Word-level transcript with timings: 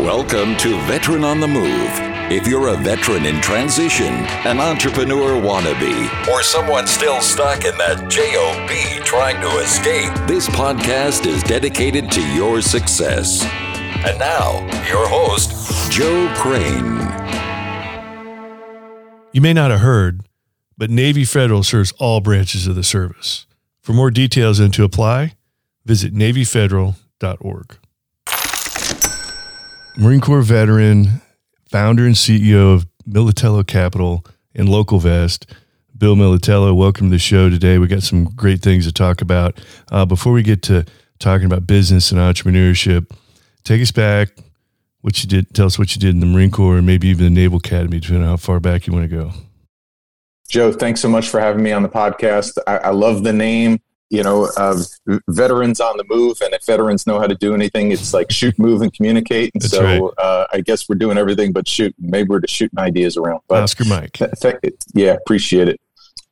Welcome 0.00 0.56
to 0.56 0.80
Veteran 0.86 1.24
on 1.24 1.40
the 1.40 1.46
Move. 1.46 1.90
If 2.32 2.46
you're 2.46 2.68
a 2.68 2.76
veteran 2.78 3.26
in 3.26 3.38
transition, 3.42 4.06
an 4.46 4.58
entrepreneur 4.58 5.32
wannabe, 5.38 6.26
or 6.26 6.42
someone 6.42 6.86
still 6.86 7.20
stuck 7.20 7.66
in 7.66 7.76
that 7.76 8.08
JOB 8.08 9.04
trying 9.04 9.38
to 9.42 9.58
escape, 9.58 10.10
this 10.26 10.48
podcast 10.48 11.26
is 11.26 11.42
dedicated 11.42 12.10
to 12.12 12.26
your 12.32 12.62
success. 12.62 13.44
And 14.06 14.18
now, 14.18 14.60
your 14.88 15.06
host, 15.06 15.92
Joe 15.92 16.32
Crane. 16.34 16.96
You 19.34 19.42
may 19.42 19.52
not 19.52 19.70
have 19.70 19.80
heard, 19.80 20.22
but 20.78 20.88
Navy 20.88 21.26
Federal 21.26 21.62
serves 21.62 21.92
all 21.98 22.22
branches 22.22 22.66
of 22.66 22.74
the 22.74 22.82
service. 22.82 23.46
For 23.82 23.92
more 23.92 24.10
details 24.10 24.60
and 24.60 24.72
to 24.72 24.82
apply, 24.82 25.34
visit 25.84 26.14
NavyFederal.org. 26.14 27.79
Marine 30.00 30.22
Corps 30.22 30.40
veteran, 30.40 31.20
founder 31.68 32.06
and 32.06 32.14
CEO 32.14 32.74
of 32.74 32.86
Militello 33.06 33.66
Capital 33.66 34.24
and 34.54 34.66
Local 34.66 34.98
Vest, 34.98 35.44
Bill 35.94 36.16
Militello. 36.16 36.74
Welcome 36.74 37.08
to 37.08 37.10
the 37.10 37.18
show 37.18 37.50
today. 37.50 37.76
We 37.76 37.86
got 37.86 38.02
some 38.02 38.24
great 38.24 38.62
things 38.62 38.86
to 38.86 38.92
talk 38.92 39.20
about. 39.20 39.60
Uh, 39.92 40.06
before 40.06 40.32
we 40.32 40.42
get 40.42 40.62
to 40.62 40.86
talking 41.18 41.44
about 41.44 41.66
business 41.66 42.10
and 42.12 42.18
entrepreneurship, 42.18 43.14
take 43.62 43.82
us 43.82 43.90
back. 43.90 44.30
What 45.02 45.22
you 45.22 45.28
did? 45.28 45.54
Tell 45.54 45.66
us 45.66 45.78
what 45.78 45.94
you 45.94 46.00
did 46.00 46.14
in 46.14 46.20
the 46.20 46.26
Marine 46.26 46.50
Corps, 46.50 46.78
and 46.78 46.86
maybe 46.86 47.08
even 47.08 47.24
the 47.24 47.38
Naval 47.38 47.58
Academy, 47.58 48.00
depending 48.00 48.22
on 48.22 48.30
how 48.30 48.36
far 48.38 48.58
back 48.58 48.86
you 48.86 48.94
want 48.94 49.10
to 49.10 49.14
go. 49.14 49.32
Joe, 50.48 50.72
thanks 50.72 51.02
so 51.02 51.10
much 51.10 51.28
for 51.28 51.40
having 51.40 51.62
me 51.62 51.72
on 51.72 51.82
the 51.82 51.90
podcast. 51.90 52.56
I, 52.66 52.78
I 52.78 52.90
love 52.90 53.22
the 53.22 53.34
name. 53.34 53.78
You 54.10 54.24
know, 54.24 54.50
uh, 54.56 54.82
veterans 55.28 55.80
on 55.80 55.96
the 55.96 56.04
move, 56.08 56.40
and 56.42 56.52
if 56.52 56.66
veterans 56.66 57.06
know 57.06 57.20
how 57.20 57.28
to 57.28 57.34
do 57.36 57.54
anything, 57.54 57.92
it's 57.92 58.12
like 58.12 58.30
shoot, 58.32 58.58
move, 58.58 58.82
and 58.82 58.92
communicate. 58.92 59.52
And 59.54 59.62
That's 59.62 59.72
so, 59.72 59.82
right. 59.84 60.02
uh, 60.18 60.46
I 60.52 60.60
guess 60.62 60.88
we're 60.88 60.96
doing 60.96 61.16
everything 61.16 61.52
but 61.52 61.68
shoot. 61.68 61.94
Maybe 61.98 62.28
we're 62.28 62.40
just 62.40 62.54
shooting 62.54 62.78
ideas 62.78 63.16
around. 63.16 63.40
But 63.48 63.62
Oscar 63.62 63.84
Mike. 63.84 64.14
th- 64.14 64.32
th- 64.40 64.74
yeah, 64.94 65.12
appreciate 65.12 65.68
it. 65.68 65.80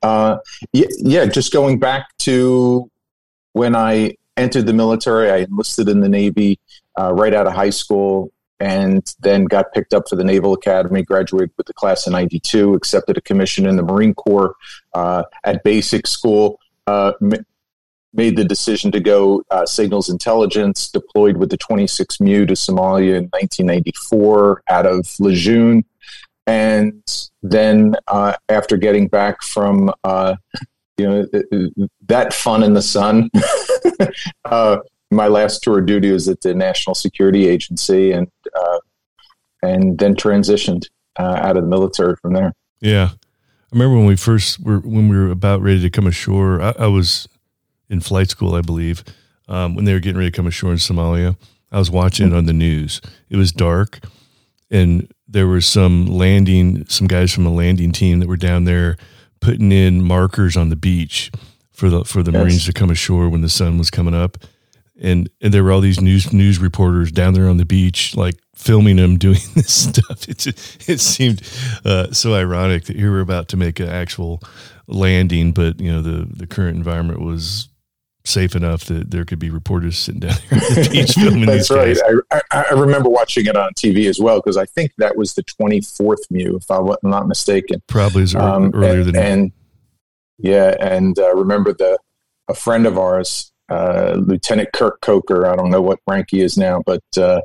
Uh, 0.02 0.38
yeah, 0.72 0.86
yeah, 0.98 1.26
just 1.26 1.52
going 1.52 1.78
back 1.78 2.08
to 2.18 2.90
when 3.52 3.74
I 3.76 4.16
entered 4.36 4.66
the 4.66 4.72
military, 4.72 5.30
I 5.30 5.38
enlisted 5.38 5.88
in 5.88 6.00
the 6.00 6.08
Navy 6.08 6.58
uh, 6.98 7.12
right 7.12 7.34
out 7.34 7.46
of 7.46 7.52
high 7.52 7.70
school 7.70 8.32
and 8.60 9.14
then 9.20 9.44
got 9.44 9.72
picked 9.72 9.94
up 9.94 10.08
for 10.08 10.16
the 10.16 10.24
Naval 10.24 10.52
Academy, 10.52 11.02
graduated 11.02 11.52
with 11.56 11.66
the 11.66 11.72
class 11.74 12.06
of 12.06 12.12
92, 12.12 12.74
accepted 12.74 13.16
a 13.16 13.20
commission 13.20 13.66
in 13.66 13.76
the 13.76 13.82
Marine 13.82 14.14
Corps 14.14 14.54
uh, 14.94 15.22
at 15.44 15.62
basic 15.62 16.06
school. 16.06 16.58
Uh, 16.86 17.12
made 18.18 18.36
the 18.36 18.44
decision 18.44 18.90
to 18.90 18.98
go 18.98 19.42
uh, 19.50 19.64
signals 19.64 20.10
intelligence, 20.10 20.90
deployed 20.90 21.36
with 21.36 21.50
the 21.50 21.56
26 21.56 22.20
MEU 22.20 22.44
to 22.44 22.54
Somalia 22.54 23.16
in 23.16 23.28
1994 23.30 24.62
out 24.68 24.86
of 24.86 25.08
Lejeune. 25.20 25.84
And 26.46 27.00
then 27.42 27.94
uh, 28.08 28.34
after 28.48 28.76
getting 28.76 29.06
back 29.06 29.40
from, 29.42 29.92
uh, 30.02 30.34
you 30.96 31.08
know, 31.08 31.26
that 32.08 32.34
fun 32.34 32.64
in 32.64 32.74
the 32.74 32.82
sun, 32.82 33.30
uh, 34.44 34.78
my 35.12 35.28
last 35.28 35.62
tour 35.62 35.78
of 35.78 35.86
duty 35.86 36.10
was 36.10 36.28
at 36.28 36.40
the 36.40 36.54
National 36.54 36.94
Security 36.94 37.46
Agency 37.46 38.10
and, 38.10 38.26
uh, 38.52 38.78
and 39.62 39.96
then 39.96 40.16
transitioned 40.16 40.86
uh, 41.20 41.38
out 41.40 41.56
of 41.56 41.62
the 41.62 41.70
military 41.70 42.16
from 42.16 42.32
there. 42.32 42.52
Yeah. 42.80 43.10
I 43.12 43.76
remember 43.76 43.98
when 43.98 44.06
we 44.06 44.16
first 44.16 44.60
were 44.60 44.78
when 44.78 45.08
we 45.08 45.16
were 45.16 45.30
about 45.30 45.60
ready 45.60 45.82
to 45.82 45.90
come 45.90 46.06
ashore. 46.06 46.62
I, 46.62 46.74
I 46.78 46.86
was 46.86 47.28
in 47.88 48.00
flight 48.00 48.30
school, 48.30 48.54
I 48.54 48.60
believe, 48.60 49.04
um, 49.48 49.74
when 49.74 49.84
they 49.84 49.92
were 49.92 50.00
getting 50.00 50.18
ready 50.18 50.30
to 50.30 50.36
come 50.36 50.46
ashore 50.46 50.70
in 50.72 50.76
Somalia. 50.78 51.36
I 51.70 51.78
was 51.78 51.90
watching 51.90 52.28
it 52.28 52.34
on 52.34 52.46
the 52.46 52.52
news. 52.52 53.00
It 53.28 53.36
was 53.36 53.52
dark, 53.52 54.00
and 54.70 55.10
there 55.26 55.46
was 55.46 55.66
some 55.66 56.06
landing, 56.06 56.86
some 56.88 57.06
guys 57.06 57.32
from 57.32 57.44
a 57.46 57.52
landing 57.52 57.92
team 57.92 58.20
that 58.20 58.28
were 58.28 58.36
down 58.38 58.64
there 58.64 58.96
putting 59.40 59.70
in 59.70 60.02
markers 60.02 60.56
on 60.56 60.70
the 60.70 60.76
beach 60.76 61.30
for 61.70 61.90
the 61.90 62.04
for 62.04 62.22
the 62.22 62.32
Yes. 62.32 62.42
Marines 62.42 62.64
to 62.66 62.72
come 62.72 62.90
ashore 62.90 63.28
when 63.28 63.42
the 63.42 63.48
sun 63.48 63.78
was 63.78 63.90
coming 63.90 64.14
up. 64.14 64.38
And 65.00 65.28
and 65.40 65.54
there 65.54 65.62
were 65.62 65.70
all 65.70 65.80
these 65.80 66.00
news 66.00 66.32
news 66.32 66.58
reporters 66.58 67.12
down 67.12 67.34
there 67.34 67.48
on 67.48 67.56
the 67.58 67.64
beach, 67.66 68.16
like 68.16 68.34
filming 68.56 68.96
them 68.96 69.16
doing 69.26 69.38
this 69.54 69.72
stuff. 69.72 70.28
It 70.28 70.38
just, 70.38 70.88
it 70.88 70.98
seemed 71.00 71.42
uh, 71.84 72.10
so 72.12 72.34
ironic 72.34 72.86
that 72.86 72.96
here 72.96 73.12
we're 73.12 73.20
about 73.20 73.48
to 73.48 73.56
make 73.56 73.78
an 73.78 73.88
actual 73.88 74.42
landing, 74.88 75.52
but 75.52 75.78
you 75.80 75.92
know 75.92 76.02
the 76.02 76.26
the 76.34 76.46
current 76.46 76.76
environment 76.76 77.20
was 77.20 77.68
safe 78.28 78.54
enough 78.54 78.84
that 78.84 79.10
there 79.10 79.24
could 79.24 79.38
be 79.38 79.50
reporters 79.50 79.98
sitting 79.98 80.20
down 80.20 80.34
there 80.50 80.60
on 80.60 80.74
the 80.74 80.88
beach 80.90 81.12
filming 81.14 81.46
That's 81.46 81.68
these 81.68 81.76
right. 81.76 81.96
guys. 81.96 82.20
I, 82.30 82.40
I, 82.52 82.64
I 82.70 82.74
remember 82.74 83.08
watching 83.08 83.46
it 83.46 83.56
on 83.56 83.72
TV 83.74 84.08
as 84.08 84.20
well 84.20 84.36
because 84.38 84.56
I 84.56 84.66
think 84.66 84.92
that 84.98 85.16
was 85.16 85.34
the 85.34 85.42
24th 85.44 86.16
MEU, 86.30 86.56
if 86.56 86.70
I'm 86.70 86.86
not 87.02 87.26
mistaken. 87.28 87.82
Probably 87.86 88.24
Um, 88.36 88.70
earlier 88.74 89.00
and, 89.00 89.06
than 89.06 89.16
and 89.16 89.52
yeah, 90.38 90.74
and 90.80 91.18
uh, 91.18 91.34
remember 91.34 91.72
the 91.72 91.98
a 92.48 92.54
friend 92.54 92.86
of 92.86 92.96
ours, 92.98 93.52
uh, 93.68 94.14
Lieutenant 94.18 94.70
Kirk 94.72 95.00
Coker. 95.00 95.46
I 95.46 95.56
don't 95.56 95.70
know 95.70 95.82
what 95.82 95.98
rank 96.08 96.28
he 96.30 96.40
is 96.40 96.56
now, 96.56 96.82
but 96.86 97.02
uh, 97.16 97.40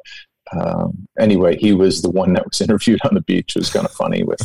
um, 0.58 1.08
anyway, 1.20 1.58
he 1.58 1.74
was 1.74 2.02
the 2.02 2.10
one 2.10 2.34
that 2.34 2.46
was 2.46 2.62
interviewed 2.68 3.00
on 3.06 3.14
the 3.16 3.22
beach. 3.22 3.56
It 3.56 3.60
was 3.60 3.72
kind 3.72 3.86
of 3.86 3.92
funny 3.92 4.24
with 4.24 4.40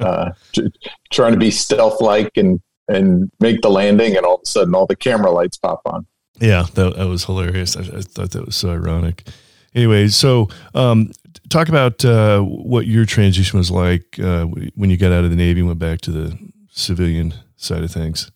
uh, 0.00 0.32
t- 0.52 0.72
trying 1.12 1.32
to 1.32 1.38
be 1.38 1.50
stealth 1.50 2.00
like 2.00 2.30
and 2.36 2.60
and 2.88 3.30
make 3.40 3.60
the 3.60 3.70
landing, 3.70 4.16
and 4.16 4.26
all 4.26 4.36
of 4.36 4.42
a 4.44 4.46
sudden, 4.46 4.74
all 4.74 4.86
the 4.86 4.96
camera 4.96 5.30
lights 5.30 5.56
pop 5.56 5.80
on. 5.84 6.06
Yeah, 6.40 6.66
that, 6.74 6.96
that 6.96 7.06
was 7.06 7.24
hilarious. 7.24 7.76
I, 7.76 7.80
I 7.80 8.00
thought 8.00 8.32
that 8.32 8.46
was 8.46 8.56
so 8.56 8.70
ironic. 8.70 9.28
Anyway, 9.74 10.08
so 10.08 10.48
um, 10.74 11.10
talk 11.48 11.68
about 11.68 12.04
uh, 12.04 12.40
what 12.40 12.86
your 12.86 13.04
transition 13.04 13.58
was 13.58 13.70
like 13.70 14.18
uh, 14.20 14.44
when 14.44 14.90
you 14.90 14.96
got 14.96 15.12
out 15.12 15.24
of 15.24 15.30
the 15.30 15.36
Navy 15.36 15.60
and 15.60 15.68
went 15.68 15.80
back 15.80 16.00
to 16.02 16.10
the 16.10 16.38
civilian 16.70 17.34
side 17.56 17.82
of 17.82 17.90
things. 17.90 18.30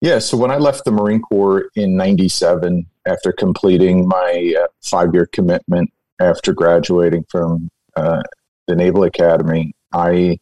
Yeah, 0.00 0.18
so 0.18 0.36
when 0.38 0.50
I 0.50 0.56
left 0.56 0.84
the 0.84 0.92
Marine 0.92 1.20
Corps 1.20 1.70
in 1.74 1.96
97, 1.96 2.86
after 3.06 3.32
completing 3.32 4.08
my 4.08 4.54
uh, 4.58 4.66
five 4.82 5.12
year 5.12 5.26
commitment 5.26 5.90
after 6.20 6.52
graduating 6.52 7.24
from 7.28 7.68
uh, 7.96 8.22
the 8.66 8.76
Naval 8.76 9.04
Academy, 9.04 9.72
I 9.92 10.38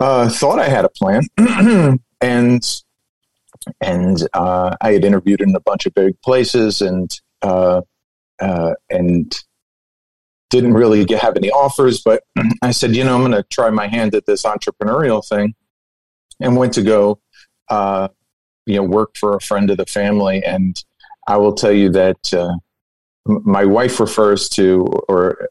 uh, 0.00 0.28
thought 0.28 0.58
I 0.58 0.68
had 0.68 0.84
a 0.84 0.88
plan. 0.88 1.22
and 2.20 2.82
and 3.80 4.28
uh, 4.32 4.76
I 4.80 4.92
had 4.92 5.04
interviewed 5.04 5.42
in 5.42 5.54
a 5.54 5.60
bunch 5.60 5.86
of 5.86 5.94
big 5.94 6.20
places 6.22 6.80
and 6.80 7.10
uh, 7.42 7.82
uh, 8.40 8.74
and 8.88 9.32
didn't 10.48 10.74
really 10.74 11.04
get, 11.04 11.20
have 11.20 11.36
any 11.36 11.50
offers. 11.50 12.02
But 12.02 12.24
I 12.62 12.72
said, 12.72 12.96
you 12.96 13.04
know, 13.04 13.14
I'm 13.14 13.20
going 13.20 13.32
to 13.32 13.44
try 13.44 13.70
my 13.70 13.86
hand 13.86 14.14
at 14.14 14.26
this 14.26 14.42
entrepreneurial 14.42 15.26
thing, 15.26 15.54
and 16.40 16.56
went 16.56 16.74
to 16.74 16.82
go 16.82 17.20
uh, 17.68 18.08
you 18.66 18.76
know 18.76 18.82
work 18.82 19.16
for 19.16 19.36
a 19.36 19.40
friend 19.40 19.70
of 19.70 19.76
the 19.76 19.86
family 19.86 20.42
and 20.44 20.84
i 21.26 21.36
will 21.36 21.54
tell 21.54 21.72
you 21.72 21.90
that 21.90 22.32
uh, 22.34 22.52
my 23.26 23.64
wife 23.64 24.00
refers 24.00 24.48
to 24.48 24.84
or 25.08 25.48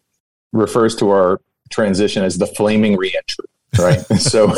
refers 0.53 0.95
to 0.95 1.09
our 1.09 1.41
transition 1.69 2.23
as 2.23 2.37
the 2.37 2.47
flaming 2.47 2.97
reentry 2.97 3.45
right. 3.77 3.99
So 4.17 4.53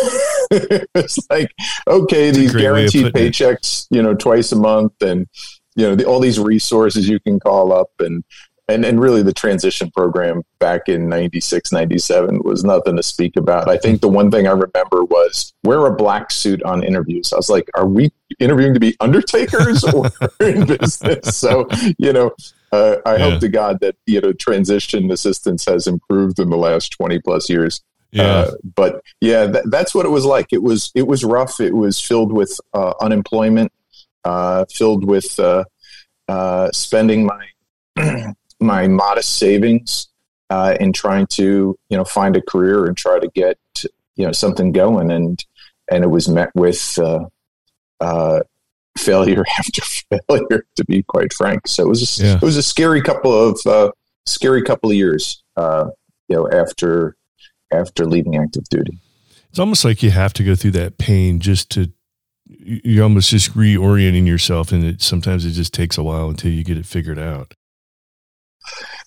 it's 0.52 1.20
like 1.30 1.52
okay 1.88 2.32
these 2.32 2.52
great 2.52 2.70
way 2.72 2.86
of 2.86 2.92
guaranteed 2.92 3.14
paychecks 3.14 3.88
you 3.90 4.02
know 4.02 4.14
twice 4.14 4.52
a 4.52 4.56
month 4.56 5.02
and 5.02 5.28
you 5.76 5.86
know 5.88 5.96
the, 5.96 6.06
all 6.06 6.20
these 6.20 6.40
resources 6.40 7.08
you 7.08 7.20
can 7.20 7.40
call 7.40 7.72
up 7.74 7.90
and 8.00 8.24
and, 8.68 8.86
and 8.86 9.02
really 9.02 9.22
the 9.22 9.34
transition 9.34 9.92
program 9.92 10.44
back 10.60 10.88
in 10.88 11.10
96 11.10 11.72
97 11.74 12.42
was 12.44 12.64
nothing 12.64 12.96
to 12.96 13.04
speak 13.04 13.36
about. 13.36 13.68
I 13.70 13.78
think 13.78 14.00
the 14.02 14.08
one 14.08 14.32
thing 14.32 14.48
i 14.48 14.52
remember 14.52 15.04
was 15.04 15.54
wear 15.64 15.86
a 15.88 15.94
black 15.96 16.32
suit 16.32 16.62
on 16.64 16.84
interviews. 16.84 17.34
I 17.34 17.38
was 17.38 17.50
like 17.50 17.70
are 17.76 17.88
we 17.88 18.12
interviewing 18.40 18.74
to 18.74 18.80
be 18.80 18.96
undertakers 19.02 19.84
or 19.84 20.06
in 20.42 20.66
business? 20.66 21.38
So 21.38 21.68
you 21.98 22.14
know 22.14 22.32
uh, 22.72 22.98
i 23.06 23.16
Yeah. 23.18 23.32
hope 23.32 23.42
to 23.42 23.50
god 23.50 23.80
that 23.82 23.96
you 24.06 24.22
know 24.22 24.32
transition 24.34 25.12
assistance 25.12 25.66
has 25.66 25.88
improved 25.88 26.40
in 26.40 26.50
the 26.50 26.58
last 26.58 26.90
20 26.94 27.20
plus 27.20 27.50
years 27.50 27.82
Yeah, 28.12 28.24
uh, 28.24 28.52
but 28.76 29.02
yeah, 29.22 29.48
th- 29.52 29.66
that's 29.70 29.96
what 29.96 30.06
it 30.06 30.10
was 30.10 30.26
like. 30.26 30.48
It 30.52 30.62
was 30.64 30.92
it 30.96 31.08
was 31.08 31.24
rough. 31.24 31.60
It 31.60 31.74
was 31.76 32.00
filled 32.00 32.32
with 32.34 32.60
uh, 32.74 32.94
unemployment, 33.00 33.72
uh, 34.26 34.66
filled 34.70 35.06
with 35.06 35.40
uh, 35.40 35.64
uh, 36.28 36.70
spending 36.72 37.26
my 37.26 38.34
my 38.60 38.88
modest 38.88 39.38
savings 39.38 40.08
uh, 40.50 40.76
in 40.80 40.92
trying 40.94 41.28
to 41.28 41.78
you 41.90 41.98
know 41.98 42.04
find 42.04 42.36
a 42.36 42.42
career 42.42 42.86
and 42.86 42.98
try 42.98 43.18
to 43.20 43.30
get 43.30 43.58
you 44.16 44.26
know 44.26 44.32
something 44.34 44.72
going, 44.74 45.10
and 45.12 45.44
and 45.90 46.04
it 46.04 46.08
was 46.08 46.28
met 46.28 46.50
with 46.54 46.98
uh, 47.00 47.26
uh, 48.02 48.42
failure 48.98 49.44
after 49.58 49.82
failure, 50.28 50.66
to 50.76 50.86
be 50.86 51.04
quite 51.04 51.32
frank. 51.34 51.68
So 51.68 51.84
it 51.84 51.88
was 51.90 52.20
a, 52.20 52.24
Yeah. 52.26 52.36
it 52.36 52.42
was 52.42 52.58
a 52.58 52.64
scary 52.64 53.02
couple 53.02 53.34
of 53.34 53.60
uh, 53.66 53.92
scary 54.26 54.64
couple 54.64 54.90
of 54.90 54.96
years. 54.96 55.42
Uh, 55.56 55.88
you 56.28 56.36
know, 56.38 56.50
after 56.50 57.16
after 57.72 58.06
leaving 58.06 58.38
active 58.38 58.64
duty. 58.70 58.98
it's 59.50 59.60
almost 59.60 59.86
like 59.86 60.04
you 60.04 60.12
have 60.12 60.34
to 60.34 60.44
go 60.44 60.56
through 60.56 60.72
that 60.72 60.98
pain 60.98 61.40
just 61.40 61.70
to. 61.72 61.92
You're 62.46 63.04
almost 63.04 63.30
just 63.30 63.54
reorienting 63.54 64.28
yourself, 64.28 64.72
and 64.72 64.84
it 64.84 65.02
sometimes 65.02 65.46
it 65.46 65.52
just 65.52 65.74
takes 65.74 65.98
a 65.98 66.04
while 66.04 66.30
until 66.30 66.52
you 66.52 66.64
get 66.64 66.78
it 66.78 66.86
figured 66.86 67.18
out. 67.18 67.54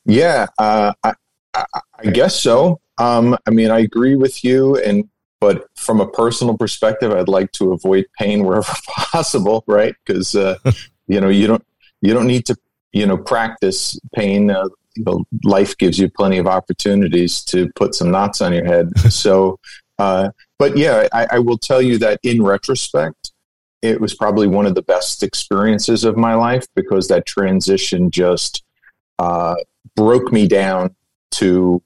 Yeah, 0.06 0.46
uh, 0.58 0.94
I, 1.02 1.12
I, 1.54 1.64
I 1.98 2.10
guess 2.10 2.40
so. 2.40 2.80
Um, 2.98 3.36
I 3.46 3.50
mean, 3.50 3.70
I 3.70 3.80
agree 3.80 4.16
with 4.16 4.44
you, 4.44 4.76
and 4.76 5.08
but 5.40 5.66
from 5.76 6.00
a 6.00 6.08
personal 6.08 6.56
perspective, 6.56 7.12
I'd 7.12 7.28
like 7.28 7.52
to 7.52 7.72
avoid 7.72 8.06
pain 8.18 8.44
wherever 8.44 8.72
possible, 8.88 9.62
right? 9.66 9.94
Because 10.04 10.34
uh, 10.34 10.56
you 11.06 11.20
know 11.20 11.28
you 11.28 11.46
don't 11.46 11.64
you 12.00 12.14
don't 12.14 12.26
need 12.26 12.46
to 12.46 12.56
you 12.92 13.06
know 13.06 13.18
practice 13.18 13.98
pain. 14.14 14.50
Uh, 14.50 14.68
you 14.96 15.04
know, 15.04 15.24
life 15.44 15.76
gives 15.76 15.98
you 15.98 16.08
plenty 16.08 16.38
of 16.38 16.46
opportunities 16.46 17.42
to 17.44 17.70
put 17.76 17.94
some 17.94 18.10
knots 18.10 18.40
on 18.40 18.52
your 18.52 18.64
head. 18.64 18.96
so, 19.10 19.58
uh, 19.98 20.30
but 20.58 20.76
yeah, 20.76 21.08
I, 21.12 21.26
I 21.32 21.38
will 21.38 21.58
tell 21.58 21.82
you 21.82 21.98
that 21.98 22.20
in 22.22 22.42
retrospect, 22.42 23.32
it 23.82 24.00
was 24.00 24.14
probably 24.14 24.46
one 24.46 24.66
of 24.66 24.74
the 24.74 24.82
best 24.82 25.22
experiences 25.22 26.04
of 26.04 26.16
my 26.16 26.34
life 26.34 26.66
because 26.74 27.08
that 27.08 27.26
transition 27.26 28.10
just 28.10 28.64
uh, 29.18 29.54
broke 29.94 30.32
me 30.32 30.48
down 30.48 30.94
to 31.32 31.82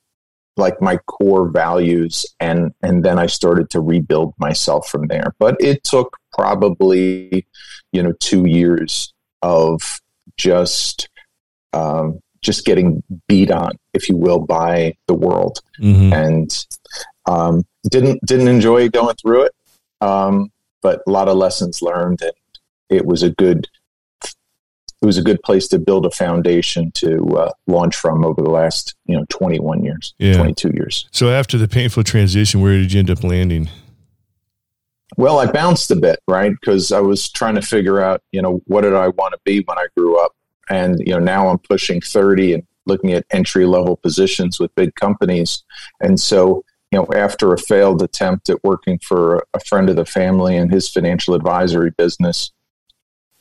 like 0.56 0.80
my 0.82 0.96
core 1.06 1.48
values 1.48 2.26
and 2.40 2.72
and 2.82 3.04
then 3.04 3.18
I 3.18 3.26
started 3.26 3.70
to 3.70 3.80
rebuild 3.80 4.34
myself 4.38 4.88
from 4.88 5.06
there 5.06 5.34
but 5.38 5.56
it 5.60 5.84
took 5.84 6.16
probably 6.32 7.46
you 7.92 8.02
know 8.02 8.12
2 8.18 8.46
years 8.46 9.14
of 9.42 9.80
just 10.36 11.08
um, 11.72 12.20
just 12.40 12.64
getting 12.64 13.02
beat 13.26 13.50
on 13.50 13.72
if 13.94 14.08
you 14.08 14.16
will 14.16 14.38
by 14.38 14.94
the 15.06 15.14
world. 15.14 15.60
Mm-hmm. 15.80 16.12
and 16.12 16.66
um, 17.26 17.64
didn't 17.90 18.24
didn't 18.24 18.48
enjoy 18.48 18.88
going 18.88 19.14
through 19.16 19.44
it. 19.44 19.52
Um, 20.00 20.50
but 20.82 21.02
a 21.06 21.10
lot 21.10 21.28
of 21.28 21.36
lessons 21.36 21.82
learned 21.82 22.22
and 22.22 22.32
it 22.88 23.04
was 23.04 23.22
a 23.22 23.30
good 23.30 23.68
it 24.22 25.06
was 25.06 25.18
a 25.18 25.22
good 25.22 25.40
place 25.42 25.68
to 25.68 25.78
build 25.78 26.06
a 26.06 26.10
foundation 26.10 26.90
to 26.92 27.24
uh, 27.38 27.50
launch 27.68 27.94
from 27.94 28.24
over 28.24 28.42
the 28.42 28.50
last 28.50 28.94
you 29.06 29.16
know 29.16 29.24
21 29.28 29.84
years 29.84 30.14
yeah. 30.18 30.34
22 30.34 30.72
years. 30.74 31.08
So 31.12 31.30
after 31.30 31.58
the 31.58 31.68
painful 31.68 32.04
transition 32.04 32.60
where 32.60 32.76
did 32.76 32.92
you 32.92 33.00
end 33.00 33.10
up 33.10 33.22
landing? 33.22 33.68
Well 35.16 35.38
i 35.38 35.46
bounced 35.46 35.90
a 35.90 35.96
bit 35.96 36.20
right? 36.28 36.52
Because 36.52 36.92
i 36.92 37.00
was 37.00 37.30
trying 37.30 37.54
to 37.56 37.62
figure 37.62 38.00
out 38.00 38.22
you 38.32 38.42
know 38.42 38.62
what 38.66 38.82
did 38.82 38.94
i 38.94 39.08
want 39.08 39.32
to 39.32 39.40
be 39.44 39.60
when 39.60 39.78
i 39.78 39.86
grew 39.96 40.18
up 40.18 40.32
and 40.70 40.98
you 41.00 41.12
know 41.12 41.18
now 41.18 41.48
i'm 41.48 41.58
pushing 41.58 42.00
30 42.00 42.54
and 42.54 42.66
looking 42.88 43.12
at 43.12 43.26
entry 43.30 43.66
level 43.66 43.96
positions 43.96 44.58
with 44.58 44.74
big 44.74 44.94
companies. 44.96 45.62
And 46.00 46.18
so 46.18 46.64
you 46.90 46.98
know 46.98 47.06
after 47.14 47.52
a 47.52 47.58
failed 47.58 48.02
attempt 48.02 48.48
at 48.48 48.64
working 48.64 48.98
for 48.98 49.46
a 49.54 49.60
friend 49.60 49.88
of 49.90 49.96
the 49.96 50.06
family 50.06 50.56
and 50.56 50.72
his 50.72 50.88
financial 50.88 51.34
advisory 51.34 51.90
business 51.90 52.50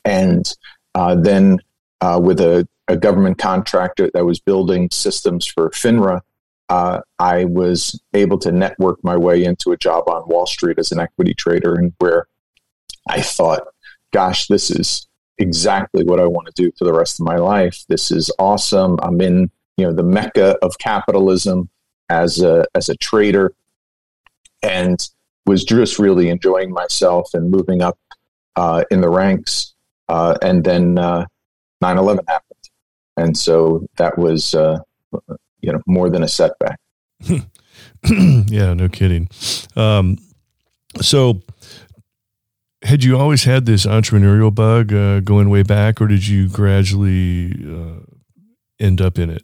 and 0.03 0.53
uh, 0.93 1.15
then 1.15 1.59
uh, 2.01 2.19
with 2.21 2.39
a, 2.39 2.67
a, 2.87 2.97
government 2.97 3.37
contractor 3.37 4.09
that 4.13 4.25
was 4.25 4.39
building 4.39 4.89
systems 4.91 5.45
for 5.45 5.69
FINRA, 5.71 6.21
uh, 6.69 7.01
I 7.19 7.45
was 7.45 7.99
able 8.13 8.37
to 8.39 8.51
network 8.51 9.03
my 9.03 9.17
way 9.17 9.43
into 9.43 9.71
a 9.71 9.77
job 9.77 10.07
on 10.07 10.27
Wall 10.27 10.45
Street 10.45 10.79
as 10.79 10.91
an 10.91 10.99
equity 10.99 11.33
trader, 11.33 11.75
and 11.75 11.93
where 11.99 12.27
I 13.09 13.21
thought, 13.21 13.67
"Gosh, 14.11 14.47
this 14.47 14.69
is 14.69 15.07
exactly 15.39 16.03
what 16.03 16.19
I 16.19 16.25
want 16.25 16.47
to 16.47 16.53
do 16.53 16.71
for 16.77 16.85
the 16.85 16.93
rest 16.93 17.19
of 17.19 17.25
my 17.25 17.35
life. 17.35 17.83
This 17.87 18.11
is 18.11 18.31
awesome. 18.39 18.97
I'm 19.01 19.21
in 19.21 19.49
you 19.77 19.85
know 19.85 19.93
the 19.93 20.03
mecca 20.03 20.57
of 20.61 20.77
capitalism 20.79 21.69
as 22.09 22.41
a 22.41 22.65
as 22.75 22.89
a 22.89 22.95
trader, 22.97 23.53
and 24.63 25.07
was 25.45 25.63
just 25.63 25.99
really 25.99 26.29
enjoying 26.29 26.71
myself 26.71 27.33
and 27.33 27.49
moving 27.49 27.81
up 27.81 27.97
uh, 28.55 28.83
in 28.91 29.01
the 29.01 29.09
ranks 29.09 29.73
uh, 30.09 30.35
and 30.41 30.63
then 30.63 30.97
uh, 30.97 31.25
9/11 31.83 32.19
happened, 32.27 32.69
and 33.17 33.37
so 33.37 33.85
that 33.97 34.17
was 34.17 34.55
uh, 34.55 34.79
you 35.61 35.71
know 35.71 35.81
more 35.85 36.09
than 36.09 36.23
a 36.23 36.27
setback. 36.27 36.79
yeah, 37.29 38.73
no 38.73 38.87
kidding. 38.89 39.29
Um, 39.75 40.17
so, 41.01 41.41
had 42.87 43.03
you 43.03 43.17
always 43.17 43.43
had 43.43 43.65
this 43.65 43.85
entrepreneurial 43.85 44.53
bug 44.53 44.93
uh, 44.93 45.19
going 45.19 45.49
way 45.49 45.61
back, 45.61 45.99
or 46.01 46.07
did 46.07 46.27
you 46.27 46.47
gradually 46.47 47.53
uh, 47.67 47.99
end 48.79 49.01
up 49.01 49.19
in 49.19 49.29
it? 49.29 49.43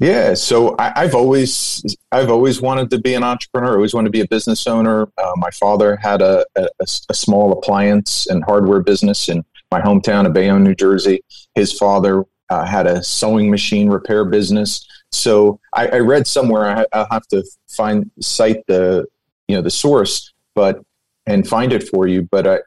Yeah, 0.00 0.34
so 0.34 0.76
I, 0.78 1.02
have 1.02 1.14
always 1.14 1.84
I've 2.12 2.30
always 2.30 2.60
wanted 2.60 2.88
to 2.90 3.00
be 3.00 3.14
an 3.14 3.24
entrepreneur. 3.24 3.72
I 3.72 3.74
always 3.74 3.92
wanted 3.92 4.06
to 4.06 4.12
be 4.12 4.20
a 4.20 4.28
business 4.28 4.66
owner. 4.66 5.08
Uh, 5.18 5.32
my 5.36 5.50
father 5.50 5.96
had 5.96 6.22
a, 6.22 6.46
a, 6.56 6.68
a, 6.80 7.14
small 7.14 7.52
appliance 7.52 8.28
and 8.28 8.44
hardware 8.44 8.80
business 8.80 9.28
in 9.28 9.44
my 9.72 9.80
hometown 9.80 10.24
of 10.24 10.32
Bayonne, 10.32 10.62
New 10.62 10.76
Jersey. 10.76 11.20
His 11.56 11.72
father 11.72 12.24
uh, 12.48 12.64
had 12.64 12.86
a 12.86 13.02
sewing 13.02 13.50
machine 13.50 13.90
repair 13.90 14.24
business. 14.24 14.86
So 15.10 15.58
I, 15.74 15.88
I 15.88 15.98
read 15.98 16.28
somewhere. 16.28 16.64
I, 16.64 16.96
will 16.96 17.06
have 17.10 17.26
to 17.28 17.44
find 17.68 18.08
cite 18.20 18.64
the 18.68 19.04
you 19.48 19.56
know 19.56 19.62
the 19.62 19.70
source, 19.70 20.32
but 20.54 20.80
and 21.28 21.46
find 21.46 21.72
it 21.72 21.88
for 21.88 22.06
you. 22.06 22.22
But 22.22 22.46
I 22.46 22.58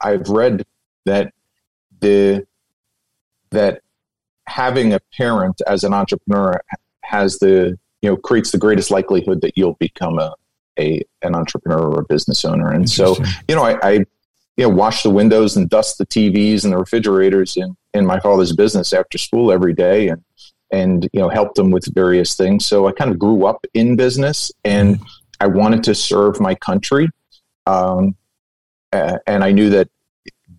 I've 0.00 0.28
read 0.28 0.64
that 1.06 1.32
the 2.00 2.46
that 3.50 3.82
having 4.46 4.92
a 4.92 5.00
parent 5.16 5.60
as 5.66 5.84
an 5.84 5.92
entrepreneur 5.92 6.60
has 7.02 7.38
the 7.38 7.78
you 8.02 8.10
know 8.10 8.16
creates 8.16 8.52
the 8.52 8.58
greatest 8.58 8.90
likelihood 8.90 9.40
that 9.42 9.56
you'll 9.56 9.74
become 9.74 10.18
a, 10.18 10.34
a 10.78 11.02
an 11.22 11.34
entrepreneur 11.34 11.80
or 11.80 12.00
a 12.00 12.04
business 12.04 12.44
owner. 12.44 12.70
And 12.70 12.88
so 12.88 13.16
you 13.48 13.54
know 13.54 13.64
I, 13.64 13.78
I 13.82 14.04
you 14.60 14.68
know, 14.68 14.74
wash 14.74 15.02
the 15.02 15.08
windows 15.08 15.56
and 15.56 15.70
dust 15.70 15.96
the 15.96 16.04
TVs 16.04 16.64
and 16.64 16.72
the 16.74 16.76
refrigerators 16.76 17.56
in, 17.56 17.74
in 17.94 18.04
my 18.04 18.20
father's 18.20 18.54
business 18.54 18.92
after 18.92 19.16
school 19.16 19.50
every 19.50 19.72
day 19.72 20.08
and, 20.08 20.22
and, 20.70 21.08
you 21.14 21.20
know, 21.20 21.30
helped 21.30 21.58
him 21.58 21.70
with 21.70 21.86
various 21.94 22.34
things. 22.34 22.66
So 22.66 22.86
I 22.86 22.92
kind 22.92 23.10
of 23.10 23.18
grew 23.18 23.46
up 23.46 23.64
in 23.72 23.96
business 23.96 24.52
and 24.62 24.96
mm-hmm. 24.96 25.04
I 25.40 25.46
wanted 25.46 25.82
to 25.84 25.94
serve 25.94 26.40
my 26.40 26.54
country. 26.54 27.08
Um, 27.66 28.16
and 28.92 29.44
I 29.44 29.52
knew 29.52 29.70
that 29.70 29.88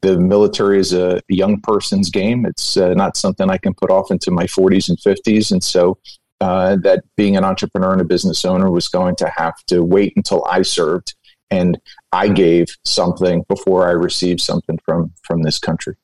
the 0.01 0.17
military 0.17 0.79
is 0.79 0.93
a 0.93 1.21
young 1.27 1.59
person's 1.61 2.09
game. 2.09 2.45
It's 2.45 2.77
uh, 2.77 2.93
not 2.93 3.17
something 3.17 3.49
I 3.49 3.57
can 3.57 3.73
put 3.73 3.91
off 3.91 4.09
into 4.09 4.31
my 4.31 4.45
40s 4.45 4.89
and 4.89 4.97
50s. 4.97 5.51
And 5.51 5.63
so 5.63 5.99
uh, 6.39 6.77
that 6.77 7.03
being 7.15 7.37
an 7.37 7.43
entrepreneur 7.43 7.91
and 7.91 8.01
a 8.01 8.05
business 8.05 8.45
owner 8.45 8.71
was 8.71 8.87
going 8.87 9.15
to 9.17 9.31
have 9.35 9.55
to 9.67 9.83
wait 9.83 10.13
until 10.15 10.43
I 10.45 10.63
served 10.63 11.13
and 11.51 11.77
I 12.11 12.29
gave 12.29 12.77
something 12.85 13.43
before 13.47 13.87
I 13.87 13.91
received 13.91 14.39
something 14.39 14.79
from 14.85 15.11
from 15.23 15.43
this 15.43 15.59
country. 15.59 15.95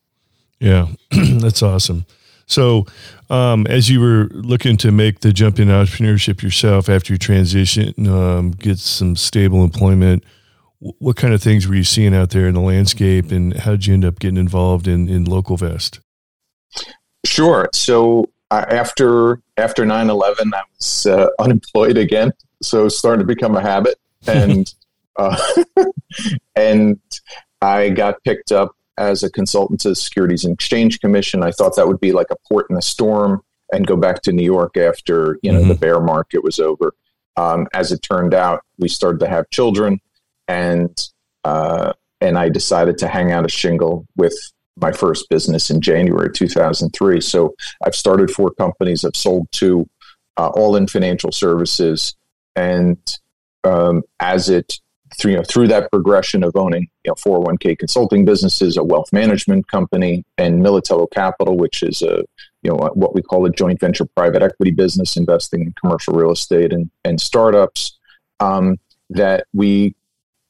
Yeah, 0.59 0.87
that's 1.11 1.63
awesome. 1.63 2.05
So, 2.45 2.85
um, 3.29 3.65
as 3.67 3.89
you 3.89 3.99
were 3.99 4.29
looking 4.31 4.77
to 4.77 4.91
make 4.91 5.19
the 5.19 5.33
jump 5.33 5.59
in 5.59 5.67
entrepreneurship 5.67 6.41
yourself 6.41 6.87
after 6.87 7.13
you 7.13 7.17
transition, 7.17 8.07
um, 8.07 8.51
get 8.51 8.77
some 8.77 9.15
stable 9.15 9.63
employment, 9.63 10.23
what 10.79 11.15
kind 11.15 11.33
of 11.33 11.41
things 11.41 11.67
were 11.67 11.75
you 11.75 11.83
seeing 11.83 12.13
out 12.13 12.29
there 12.29 12.47
in 12.47 12.53
the 12.53 12.61
landscape, 12.61 13.31
and 13.31 13.55
how 13.55 13.71
did 13.71 13.87
you 13.87 13.93
end 13.93 14.05
up 14.05 14.19
getting 14.19 14.37
involved 14.37 14.87
in 14.87 15.09
in 15.09 15.25
Local 15.25 15.57
Vest? 15.57 15.99
Sure. 17.25 17.69
So 17.73 18.29
uh, 18.51 18.65
after 18.69 19.41
after 19.57 19.83
9-11, 19.83 20.53
I 20.53 20.61
was 20.77 21.05
uh, 21.05 21.27
unemployed 21.39 21.97
again, 21.97 22.31
so 22.61 22.87
starting 22.89 23.25
to 23.25 23.33
become 23.33 23.55
a 23.55 23.61
habit, 23.61 23.99
and 24.27 24.73
uh, 25.17 25.37
and 26.55 26.99
I 27.61 27.89
got 27.89 28.23
picked 28.23 28.51
up 28.51 28.75
as 28.97 29.23
a 29.23 29.31
consultant 29.31 29.79
to 29.81 29.89
the 29.89 29.95
Securities 29.95 30.43
and 30.43 30.53
Exchange 30.53 30.99
Commission. 30.99 31.43
I 31.43 31.51
thought 31.51 31.75
that 31.75 31.87
would 31.87 31.99
be 31.99 32.11
like 32.11 32.27
a 32.31 32.35
port 32.47 32.67
in 32.69 32.77
a 32.77 32.81
storm 32.81 33.43
and 33.71 33.85
go 33.85 33.95
back 33.95 34.21
to 34.23 34.31
New 34.31 34.45
York 34.45 34.77
after 34.77 35.39
you 35.41 35.51
know 35.51 35.59
mm-hmm. 35.59 35.69
the 35.69 35.75
bear 35.75 35.99
market 35.99 36.43
was 36.43 36.59
over. 36.59 36.93
Um, 37.35 37.67
as 37.73 37.91
it 37.91 38.01
turned 38.01 38.33
out, 38.33 38.61
we 38.79 38.87
started 38.87 39.19
to 39.19 39.27
have 39.27 39.49
children, 39.51 39.99
and 40.47 41.09
uh, 41.43 41.93
and 42.21 42.37
I 42.37 42.49
decided 42.49 42.97
to 42.99 43.07
hang 43.07 43.31
out 43.31 43.45
a 43.45 43.49
shingle 43.49 44.05
with 44.15 44.33
my 44.79 44.91
first 44.91 45.29
business 45.29 45.69
in 45.69 45.81
January 45.81 46.31
2003. 46.31 47.21
So 47.21 47.55
I've 47.83 47.95
started 47.95 48.31
four 48.31 48.51
companies. 48.51 49.03
I've 49.03 49.15
sold 49.15 49.47
two, 49.51 49.87
uh, 50.37 50.49
all 50.49 50.75
in 50.75 50.87
financial 50.87 51.31
services, 51.31 52.15
and 52.55 52.97
um, 53.63 54.03
as 54.19 54.49
it 54.49 54.79
through, 55.19 55.31
you 55.31 55.37
know, 55.37 55.43
through 55.43 55.67
that 55.67 55.89
progression 55.91 56.43
of 56.43 56.55
owning 56.55 56.87
you 57.03 57.11
know 57.11 57.15
401k 57.15 57.77
consulting 57.77 58.25
businesses, 58.25 58.77
a 58.77 58.83
wealth 58.83 59.11
management 59.11 59.67
company, 59.67 60.25
and 60.37 60.61
Militello 60.61 61.09
Capital, 61.11 61.57
which 61.57 61.81
is 61.83 62.01
a 62.01 62.23
you 62.61 62.71
know 62.71 62.75
what 62.93 63.15
we 63.15 63.21
call 63.21 63.45
a 63.45 63.49
joint 63.49 63.79
venture 63.79 64.05
private 64.05 64.41
equity 64.41 64.71
business 64.71 65.17
investing 65.17 65.61
in 65.61 65.73
commercial 65.73 66.13
real 66.13 66.31
estate 66.31 66.73
and, 66.73 66.89
and 67.03 67.19
startups, 67.19 67.97
um, 68.39 68.77
that 69.09 69.47
we 69.53 69.95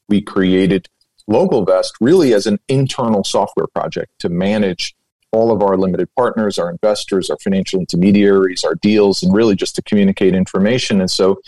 we 0.08 0.20
created 0.20 0.88
Local 1.26 1.64
Vest 1.64 1.94
really 2.00 2.32
as 2.32 2.46
an 2.46 2.58
internal 2.68 3.24
software 3.24 3.66
project 3.66 4.10
to 4.20 4.28
manage 4.28 4.94
all 5.30 5.52
of 5.52 5.62
our 5.62 5.76
limited 5.76 6.08
partners, 6.16 6.58
our 6.58 6.70
investors, 6.70 7.28
our 7.28 7.36
financial 7.38 7.80
intermediaries, 7.80 8.64
our 8.64 8.74
deals, 8.76 9.22
and 9.22 9.34
really 9.34 9.54
just 9.54 9.74
to 9.76 9.82
communicate 9.82 10.34
information. 10.34 11.00
And 11.00 11.10
so 11.10 11.40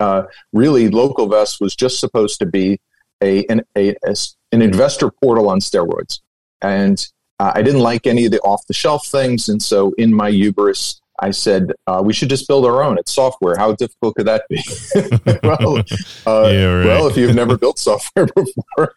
uh, 0.00 0.24
really 0.52 0.88
local 0.88 1.28
vest 1.28 1.60
was 1.60 1.76
just 1.76 2.00
supposed 2.00 2.38
to 2.40 2.46
be 2.46 2.80
a 3.22 3.44
an, 3.46 3.62
a, 3.76 3.90
a 4.04 4.14
an 4.52 4.62
investor 4.62 5.10
portal 5.10 5.48
on 5.48 5.60
steroids 5.60 6.20
and 6.62 7.06
uh, 7.38 7.52
i 7.54 7.62
didn't 7.62 7.80
like 7.80 8.06
any 8.06 8.24
of 8.24 8.32
the 8.32 8.40
off 8.40 8.66
the 8.66 8.74
shelf 8.74 9.06
things 9.06 9.48
and 9.48 9.62
so 9.62 9.92
in 9.98 10.14
my 10.14 10.30
hubris 10.30 11.00
I 11.20 11.30
said, 11.30 11.72
uh, 11.86 12.00
we 12.04 12.12
should 12.12 12.30
just 12.30 12.48
build 12.48 12.64
our 12.64 12.82
own. 12.82 12.98
It's 12.98 13.12
software. 13.12 13.56
How 13.56 13.72
difficult 13.74 14.16
could 14.16 14.26
that 14.26 14.44
be? 14.48 14.62
well, 15.46 15.78
uh, 16.26 16.48
yeah, 16.50 16.64
right. 16.64 16.86
well, 16.86 17.06
if 17.06 17.16
you've 17.16 17.34
never 17.34 17.58
built 17.58 17.78
software 17.78 18.26
before, 18.34 18.94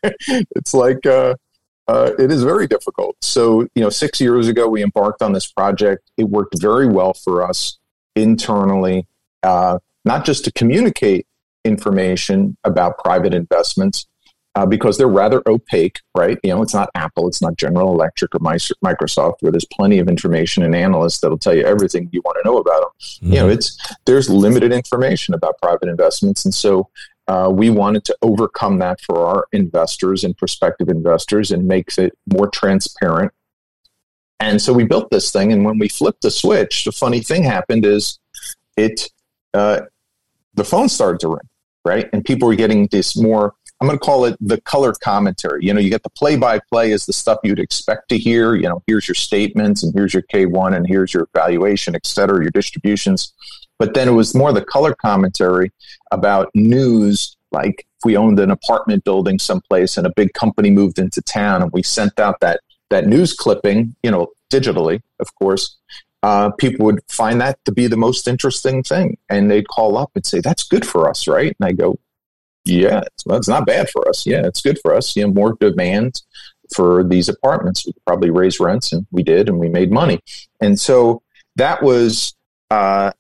it's 0.56 0.74
like, 0.74 1.06
uh, 1.06 1.36
uh, 1.88 2.12
it 2.18 2.32
is 2.32 2.44
very 2.44 2.66
difficult. 2.66 3.18
So, 3.22 3.68
you 3.76 3.84
know, 3.84 3.90
six 3.90 4.22
years 4.22 4.48
ago, 4.48 4.68
we 4.68 4.82
embarked 4.82 5.22
on 5.22 5.34
this 5.34 5.52
project. 5.52 6.10
It 6.18 6.24
worked 6.30 6.60
very 6.60 6.88
well 6.88 7.14
for 7.14 7.44
us 7.44 7.78
internally, 8.16 9.06
uh, 9.44 9.80
not 10.06 10.24
just 10.24 10.46
to 10.46 10.52
communicate 10.54 11.28
information 11.66 12.58
about 12.64 12.98
private 13.00 13.34
investments, 13.34 14.06
uh, 14.56 14.66
because 14.66 14.98
they're 14.98 15.08
rather 15.08 15.42
opaque, 15.48 16.00
right? 16.16 16.38
You 16.44 16.52
know, 16.52 16.62
it's 16.62 16.74
not 16.74 16.90
Apple, 16.96 17.28
it's 17.28 17.42
not 17.42 17.58
General 17.58 17.92
Electric 17.92 18.36
or 18.36 18.40
Microsoft, 18.40 19.36
where 19.42 19.52
there's 19.52 19.66
plenty 19.66 20.00
of 20.00 20.08
information 20.08 20.64
and 20.64 20.76
analysts 20.76 21.20
that'll 21.20 21.40
tell 21.40 21.56
you 21.56 21.64
everything 21.64 22.10
you 22.12 22.22
want 22.24 22.38
to 22.42 22.50
know 22.50 22.58
about 22.58 22.82
them. 22.82 22.92
Mm-hmm. 23.00 23.34
You 23.34 23.40
know, 23.40 23.50
it's 23.50 23.78
there's 24.06 24.30
limited 24.30 24.72
information 24.72 25.34
about 25.34 25.60
private 25.62 25.90
investments, 25.90 26.46
and 26.46 26.54
so 26.54 26.90
uh, 27.28 27.50
we 27.52 27.70
wanted 27.70 28.04
to 28.06 28.18
overcome 28.22 28.80
that 28.80 29.00
for 29.02 29.26
our 29.26 29.46
investors 29.54 30.24
and 30.24 30.38
prospective 30.38 30.90
investors 30.90 31.52
and 31.52 31.68
makes 31.68 31.98
it 31.98 32.18
more 32.32 32.48
transparent. 32.50 33.32
And 34.40 34.62
so 34.62 34.74
we 34.74 34.84
built 34.84 35.10
this 35.10 35.32
thing, 35.32 35.54
and 35.54 35.64
when 35.64 35.80
we 35.80 35.88
flipped 35.88 36.22
the 36.22 36.32
switch, 36.32 36.84
the 36.84 36.92
funny 36.92 37.22
thing 37.22 37.44
happened 37.44 37.86
is 37.86 38.20
it 38.76 39.10
uh, 39.54 39.82
the 40.54 40.66
phone 40.66 40.90
started 40.90 41.20
to 41.22 41.30
ring, 41.30 41.50
right? 41.86 42.10
And 42.14 42.24
people 42.26 42.48
were 42.48 42.56
getting 42.56 42.88
this 42.88 43.16
more. 43.16 43.56
I'm 43.84 43.88
going 43.88 44.00
to 44.00 44.06
call 44.06 44.24
it 44.24 44.38
the 44.40 44.62
color 44.62 44.94
commentary. 44.94 45.66
You 45.66 45.74
know, 45.74 45.82
you 45.82 45.90
get 45.90 46.04
the 46.04 46.10
play 46.10 46.38
by 46.38 46.62
play 46.72 46.92
is 46.92 47.06
the 47.06 47.12
stuff 47.12 47.40
you'd 47.44 47.60
expect 47.60 48.08
to 48.10 48.18
hear. 48.18 48.56
You 48.56 48.70
know, 48.70 48.82
here's 48.88 49.10
your 49.10 49.16
statements, 49.16 49.84
and 49.84 49.94
here's 49.94 50.14
your 50.14 50.24
K1, 50.24 50.74
and 50.74 50.88
here's 50.88 51.14
your 51.14 51.28
valuation, 51.36 51.94
et 51.94 52.06
cetera, 52.06 52.42
your 52.42 52.52
distributions. 52.52 53.34
But 53.78 53.94
then 53.94 54.08
it 54.08 54.14
was 54.14 54.34
more 54.34 54.54
the 54.54 54.64
color 54.64 54.96
commentary 54.96 55.74
about 56.14 56.50
news, 56.56 57.36
like 57.52 57.80
if 57.80 58.06
we 58.06 58.16
owned 58.16 58.40
an 58.40 58.52
apartment 58.52 59.04
building 59.04 59.38
someplace 59.38 59.98
and 59.98 60.08
a 60.08 60.14
big 60.16 60.32
company 60.32 60.70
moved 60.70 60.98
into 60.98 61.22
town 61.22 61.62
and 61.62 61.70
we 61.74 61.84
sent 61.84 62.18
out 62.22 62.40
that 62.40 62.62
that 62.90 63.06
news 63.06 63.34
clipping, 63.34 63.98
you 64.02 64.12
know, 64.12 64.30
digitally, 64.50 65.02
of 65.20 65.36
course, 65.36 65.76
uh, 66.22 66.52
people 66.52 66.86
would 66.86 67.02
find 67.10 67.42
that 67.42 67.60
to 67.66 67.74
be 67.74 67.88
the 67.88 67.98
most 67.98 68.30
interesting 68.30 68.82
thing. 68.82 69.18
And 69.28 69.52
they'd 69.52 69.68
call 69.68 69.98
up 69.98 70.12
and 70.16 70.26
say, 70.26 70.40
that's 70.40 70.64
good 70.64 70.86
for 70.86 71.10
us, 71.10 71.28
right? 71.28 71.54
And 71.60 71.68
I 71.68 71.74
go, 71.74 71.98
yeah, 72.66 73.02
it's, 73.02 73.26
well, 73.26 73.38
it's 73.38 73.48
not 73.48 73.66
bad 73.66 73.90
for 73.90 74.08
us. 74.08 74.26
Yeah, 74.26 74.46
it's 74.46 74.62
good 74.62 74.80
for 74.82 74.94
us. 74.94 75.16
You 75.16 75.28
know, 75.28 75.34
more 75.34 75.58
demand 75.60 76.22
for 76.74 77.04
these 77.04 77.30
apartments. 77.30 77.86
We 77.86 77.94
probably 78.06 78.30
raise 78.30 78.60
rents, 78.60 78.94
and 78.94 79.06
we 79.12 79.24
did, 79.24 79.50
and 79.50 79.60
we 79.60 79.70
made 79.70 79.92
money. 79.92 80.20
And 80.62 80.80
so 80.80 81.22
that 81.56 81.84
was 81.84 82.36
uh, 82.72 83.12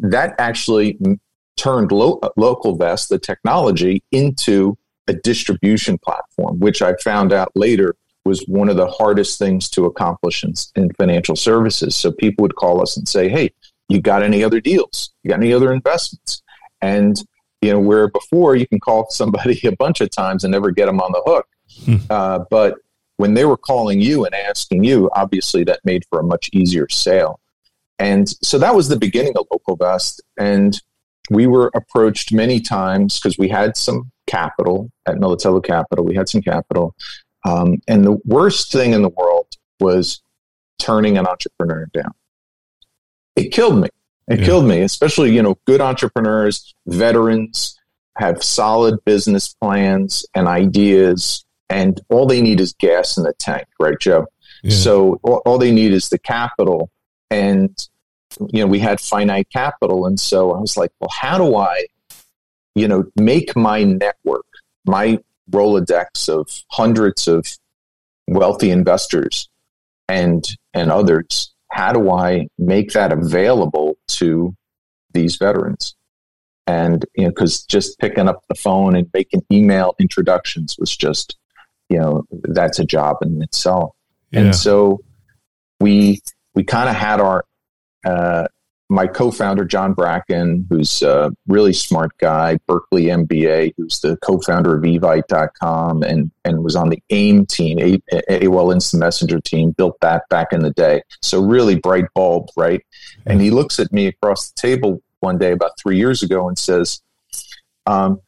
that 0.00 0.34
actually 0.38 0.98
turned 1.56 1.92
lo- 1.92 2.20
local 2.36 2.76
vest 2.76 3.08
the 3.08 3.18
technology 3.18 4.02
into 4.12 4.76
a 5.08 5.12
distribution 5.12 5.98
platform 5.98 6.58
which 6.58 6.80
i 6.82 6.94
found 7.02 7.32
out 7.32 7.50
later 7.54 7.94
was 8.24 8.44
one 8.46 8.68
of 8.68 8.76
the 8.76 8.86
hardest 8.86 9.38
things 9.38 9.68
to 9.68 9.84
accomplish 9.84 10.44
in, 10.44 10.52
in, 10.76 10.90
financial 10.94 11.36
services 11.36 11.96
so 11.96 12.12
people 12.12 12.42
would 12.42 12.54
call 12.54 12.80
us 12.80 12.96
and 12.96 13.08
say 13.08 13.28
hey 13.28 13.50
you 13.88 14.00
got 14.00 14.22
any 14.22 14.42
other 14.42 14.60
deals 14.60 15.10
you 15.22 15.28
got 15.28 15.40
any 15.40 15.52
other 15.52 15.72
investments 15.72 16.42
and 16.80 17.22
you 17.62 17.72
know 17.72 17.80
where 17.80 18.08
before 18.08 18.56
you 18.56 18.66
can 18.66 18.80
call 18.80 19.08
somebody 19.10 19.60
a 19.66 19.76
bunch 19.76 20.00
of 20.00 20.10
times 20.10 20.44
and 20.44 20.52
never 20.52 20.70
get 20.70 20.86
them 20.86 21.00
on 21.00 21.12
the 21.12 21.22
hook 21.26 21.46
hmm. 21.84 21.96
uh, 22.10 22.40
but 22.50 22.76
when 23.16 23.34
they 23.34 23.44
were 23.44 23.56
calling 23.56 24.00
you 24.00 24.24
and 24.24 24.34
asking 24.34 24.82
you 24.82 25.10
obviously 25.14 25.62
that 25.64 25.80
made 25.84 26.04
for 26.08 26.20
a 26.20 26.24
much 26.24 26.48
easier 26.52 26.88
sale 26.88 27.40
and 28.00 28.30
so 28.42 28.58
that 28.58 28.74
was 28.74 28.88
the 28.88 28.96
beginning 28.96 29.34
of 29.36 29.46
Local 29.52 29.76
Vest. 29.76 30.22
And 30.38 30.80
we 31.28 31.46
were 31.46 31.70
approached 31.74 32.32
many 32.32 32.58
times 32.58 33.20
because 33.20 33.36
we 33.38 33.46
had 33.46 33.76
some 33.76 34.10
capital 34.26 34.90
at 35.06 35.16
Militello 35.16 35.62
Capital. 35.62 36.04
We 36.04 36.14
had 36.16 36.28
some 36.28 36.40
capital. 36.40 36.96
Um, 37.44 37.76
and 37.86 38.04
the 38.04 38.18
worst 38.24 38.72
thing 38.72 38.94
in 38.94 39.02
the 39.02 39.10
world 39.10 39.48
was 39.80 40.22
turning 40.78 41.18
an 41.18 41.26
entrepreneur 41.26 41.88
down. 41.92 42.12
It 43.36 43.50
killed 43.50 43.78
me. 43.78 43.88
It 44.30 44.40
yeah. 44.40 44.46
killed 44.46 44.66
me, 44.66 44.80
especially, 44.80 45.34
you 45.34 45.42
know, 45.42 45.58
good 45.66 45.80
entrepreneurs, 45.80 46.74
veterans 46.86 47.76
have 48.16 48.42
solid 48.42 49.04
business 49.04 49.54
plans 49.60 50.24
and 50.34 50.46
ideas, 50.46 51.44
and 51.68 52.00
all 52.08 52.26
they 52.26 52.40
need 52.40 52.60
is 52.60 52.72
gas 52.74 53.16
in 53.16 53.24
the 53.24 53.32
tank, 53.34 53.66
right, 53.78 53.98
Joe? 54.00 54.26
Yeah. 54.62 54.76
So 54.76 55.20
all, 55.22 55.42
all 55.44 55.58
they 55.58 55.72
need 55.72 55.92
is 55.92 56.08
the 56.08 56.18
capital 56.18 56.90
and 57.30 57.88
you 58.52 58.60
know 58.60 58.66
we 58.66 58.78
had 58.78 59.00
finite 59.00 59.48
capital 59.52 60.06
and 60.06 60.18
so 60.20 60.52
i 60.52 60.58
was 60.58 60.76
like 60.76 60.92
well 61.00 61.10
how 61.12 61.38
do 61.38 61.56
i 61.56 61.84
you 62.74 62.86
know 62.86 63.04
make 63.16 63.56
my 63.56 63.82
network 63.82 64.46
my 64.86 65.18
rolodex 65.50 66.28
of 66.28 66.48
hundreds 66.70 67.26
of 67.26 67.46
wealthy 68.28 68.70
investors 68.70 69.48
and 70.08 70.44
and 70.74 70.90
others 70.90 71.52
how 71.80 71.92
do 71.94 72.10
i 72.10 72.46
make 72.58 72.92
that 72.92 73.10
available 73.10 73.96
to 74.06 74.54
these 75.14 75.36
veterans 75.36 75.94
and 76.66 77.06
you 77.16 77.24
know 77.24 77.30
because 77.30 77.64
just 77.64 77.98
picking 77.98 78.28
up 78.28 78.44
the 78.48 78.54
phone 78.54 78.94
and 78.94 79.08
making 79.14 79.42
email 79.50 79.94
introductions 79.98 80.76
was 80.78 80.94
just 80.94 81.38
you 81.88 81.98
know 81.98 82.22
that's 82.42 82.78
a 82.78 82.84
job 82.84 83.16
in 83.22 83.40
itself 83.42 83.96
yeah. 84.30 84.40
and 84.40 84.54
so 84.54 85.00
we 85.80 86.20
we 86.54 86.62
kind 86.62 86.90
of 86.90 86.94
had 86.94 87.18
our 87.18 87.46
uh, 88.04 88.46
my 88.90 89.06
co-founder 89.06 89.64
John 89.64 89.94
Bracken, 89.94 90.66
who's 90.68 91.00
a 91.00 91.30
really 91.46 91.72
smart 91.72 92.10
guy, 92.18 92.58
Berkeley 92.66 93.04
MBA, 93.04 93.72
who's 93.76 94.00
the 94.00 94.16
co-founder 94.16 94.76
of 94.76 94.82
Evite.com 94.82 96.02
and 96.02 96.32
and 96.44 96.64
was 96.64 96.74
on 96.74 96.88
the 96.88 97.00
AIM 97.10 97.46
team, 97.46 97.78
AOL 97.78 98.74
Instant 98.74 99.00
Messenger 99.00 99.40
team, 99.42 99.70
built 99.70 99.96
that 100.00 100.28
back 100.28 100.52
in 100.52 100.62
the 100.62 100.72
day. 100.72 101.02
So 101.22 101.40
really 101.40 101.76
bright 101.76 102.06
bulb, 102.14 102.48
right? 102.56 102.84
And 103.26 103.40
he 103.40 103.52
looks 103.52 103.78
at 103.78 103.92
me 103.92 104.08
across 104.08 104.50
the 104.50 104.60
table 104.60 105.00
one 105.20 105.38
day 105.38 105.52
about 105.52 105.78
three 105.78 105.96
years 105.96 106.24
ago 106.24 106.48
and 106.48 106.58
says, 106.58 107.00
um, 107.86 108.20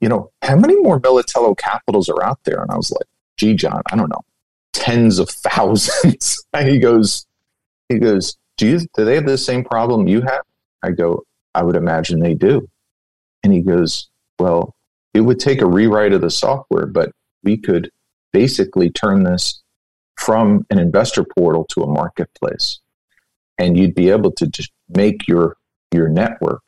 "You 0.00 0.08
know, 0.08 0.30
how 0.42 0.54
many 0.54 0.76
more 0.80 1.00
Militello 1.00 1.58
capitals 1.58 2.08
are 2.08 2.22
out 2.22 2.38
there?" 2.44 2.62
And 2.62 2.70
I 2.70 2.76
was 2.76 2.92
like, 2.92 3.08
"Gee, 3.36 3.54
John, 3.54 3.82
I 3.90 3.96
don't 3.96 4.10
know, 4.10 4.22
tens 4.72 5.18
of 5.18 5.28
thousands." 5.28 6.44
and 6.52 6.68
he 6.68 6.78
goes, 6.78 7.26
he 7.88 7.98
goes 7.98 8.36
do 8.56 8.66
you 8.66 8.78
do 8.96 9.04
they 9.04 9.14
have 9.14 9.26
the 9.26 9.38
same 9.38 9.64
problem 9.64 10.08
you 10.08 10.20
have? 10.22 10.42
I 10.82 10.90
go 10.90 11.24
i 11.54 11.62
would 11.62 11.76
imagine 11.76 12.20
they 12.20 12.34
do. 12.34 12.68
And 13.42 13.52
he 13.52 13.60
goes 13.60 14.08
well 14.38 14.74
it 15.14 15.20
would 15.20 15.40
take 15.40 15.60
a 15.60 15.66
rewrite 15.66 16.12
of 16.12 16.20
the 16.20 16.30
software 16.30 16.86
but 16.86 17.12
we 17.42 17.56
could 17.56 17.90
basically 18.32 18.90
turn 18.90 19.24
this 19.24 19.62
from 20.16 20.64
an 20.70 20.78
investor 20.78 21.24
portal 21.24 21.66
to 21.70 21.82
a 21.82 21.86
marketplace. 21.86 22.78
And 23.58 23.76
you'd 23.76 23.94
be 23.94 24.10
able 24.10 24.32
to 24.32 24.46
just 24.46 24.72
make 24.88 25.26
your 25.26 25.56
your 25.92 26.08
network 26.08 26.62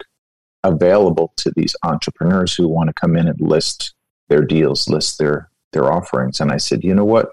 available 0.62 1.32
to 1.36 1.52
these 1.56 1.74
entrepreneurs 1.82 2.54
who 2.54 2.68
want 2.68 2.88
to 2.88 2.94
come 2.94 3.16
in 3.16 3.28
and 3.28 3.40
list 3.40 3.94
their 4.28 4.42
deals 4.42 4.88
list 4.88 5.18
their 5.18 5.50
their 5.72 5.92
offerings. 5.92 6.40
And 6.40 6.52
i 6.52 6.56
said 6.56 6.84
you 6.84 6.94
know 6.94 7.04
what? 7.04 7.30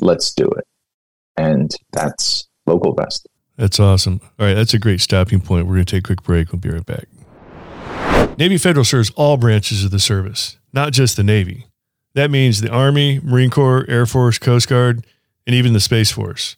Let's 0.00 0.32
do 0.34 0.46
it. 0.46 0.66
And 1.36 1.74
that's 1.92 2.48
local 2.66 2.94
vest 2.94 3.26
that's 3.56 3.80
awesome. 3.80 4.20
All 4.38 4.46
right, 4.46 4.54
that's 4.54 4.74
a 4.74 4.78
great 4.78 5.00
stopping 5.00 5.40
point. 5.40 5.66
We're 5.66 5.74
going 5.74 5.86
to 5.86 5.96
take 5.96 6.04
a 6.04 6.06
quick 6.08 6.22
break. 6.22 6.52
We'll 6.52 6.60
be 6.60 6.70
right 6.70 6.84
back. 6.84 7.06
Navy 8.38 8.58
Federal 8.58 8.84
serves 8.84 9.10
all 9.10 9.36
branches 9.36 9.84
of 9.84 9.90
the 9.90 9.98
service, 9.98 10.58
not 10.72 10.92
just 10.92 11.16
the 11.16 11.22
Navy. 11.22 11.66
That 12.14 12.30
means 12.30 12.60
the 12.60 12.70
Army, 12.70 13.20
Marine 13.22 13.50
Corps, 13.50 13.84
Air 13.88 14.04
Force, 14.04 14.38
Coast 14.38 14.68
Guard, 14.68 15.06
and 15.46 15.54
even 15.54 15.72
the 15.72 15.80
Space 15.80 16.10
Force. 16.10 16.56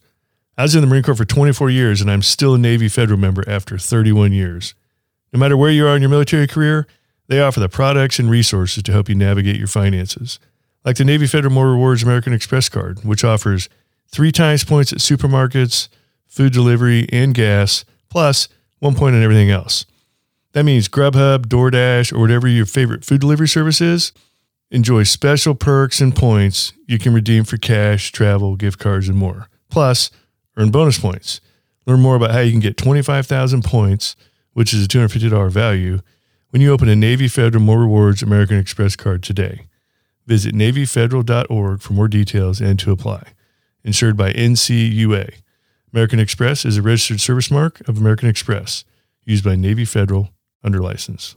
I 0.57 0.63
was 0.63 0.75
in 0.75 0.81
the 0.81 0.89
Marine 0.89 1.05
Corps 1.05 1.15
for 1.15 1.25
24 1.25 1.71
years, 1.71 2.01
and 2.01 2.11
I'm 2.11 2.23
still 2.23 2.55
a 2.55 2.59
Navy 2.59 2.89
Federal 2.89 3.19
member 3.19 3.45
after 3.49 3.79
31 3.79 4.33
years. 4.33 4.75
No 5.33 5.39
matter 5.39 5.57
where 5.57 5.71
you 5.71 5.87
are 5.87 5.95
in 5.95 6.03
your 6.03 6.11
military 6.11 6.49
career, 6.49 6.87
they 7.29 7.41
offer 7.41 7.61
the 7.61 7.69
products 7.69 8.19
and 8.19 8.29
resources 8.29 8.83
to 8.83 8.93
help 8.93 9.09
you 9.09 9.15
navigate 9.15 9.57
your 9.57 9.69
finances, 9.69 10.41
like 10.85 10.97
the 10.97 11.05
Navy 11.05 11.29
Federal 11.29 11.53
More 11.53 11.71
Rewards 11.71 12.03
American 12.03 12.33
Express 12.33 12.69
card, 12.69 13.05
which 13.05 13.23
offers 13.23 13.69
three 14.11 14.33
times 14.33 14.65
points 14.65 14.93
at 14.93 14.99
supermarkets 14.99 15.89
food 16.29 16.53
delivery, 16.53 17.09
and 17.13 17.35
gas, 17.35 17.85
plus 18.09 18.49
one 18.79 18.95
point 18.95 19.17
on 19.17 19.23
everything 19.23 19.51
else. 19.51 19.85
That 20.53 20.65
means 20.65 20.89
Grubhub, 20.89 21.47
DoorDash, 21.47 22.13
or 22.13 22.21
whatever 22.21 22.49
your 22.49 22.67
favorite 22.67 23.05
food 23.05 23.21
delivery 23.21 23.49
service 23.49 23.81
is. 23.81 24.13
Enjoy 24.71 25.03
special 25.03 25.55
perks 25.55 26.01
and 26.01 26.15
points 26.15 26.73
you 26.87 26.99
can 26.99 27.15
redeem 27.15 27.45
for 27.45 27.57
cash, 27.57 28.13
travel, 28.13 28.57
gift 28.57 28.79
cards, 28.79 29.09
and 29.09 29.17
more. 29.17 29.49
Plus, 29.71 30.11
earn 30.57 30.71
bonus 30.71 30.99
points. 30.99 31.41
Learn 31.87 32.01
more 32.01 32.17
about 32.17 32.33
how 32.33 32.41
you 32.41 32.51
can 32.51 32.61
get 32.61 32.77
25,000 32.77 33.65
points, 33.65 34.15
which 34.53 34.75
is 34.75 34.85
a 34.85 34.89
$250 34.89 35.51
value, 35.51 36.01
when 36.51 36.61
you 36.61 36.71
open 36.73 36.89
a 36.89 36.97
Navy 36.97 37.29
Federal 37.29 37.63
More 37.63 37.81
Rewards 37.81 38.23
American 38.23 38.59
Express 38.59 38.97
card 38.97 39.23
today. 39.23 39.67
Visit 40.27 40.55
NavyFederal.org 40.55 41.81
for 41.81 41.93
more 41.95 42.09
details 42.09 42.61
and 42.61 42.79
to 42.81 42.91
apply. 42.93 43.23
Insured 43.85 44.17
by 44.17 44.33
NCUA. 44.33 45.35
American 45.93 46.21
Express 46.21 46.65
is 46.65 46.77
a 46.77 46.83
registered 46.83 47.21
service 47.21 47.51
mark 47.51 47.81
of 47.89 47.97
American 47.97 48.29
Express, 48.29 48.85
used 49.25 49.45
by 49.45 49.57
Navy 49.57 49.85
Federal 49.85 50.31
under 50.63 50.81
license. 50.81 51.35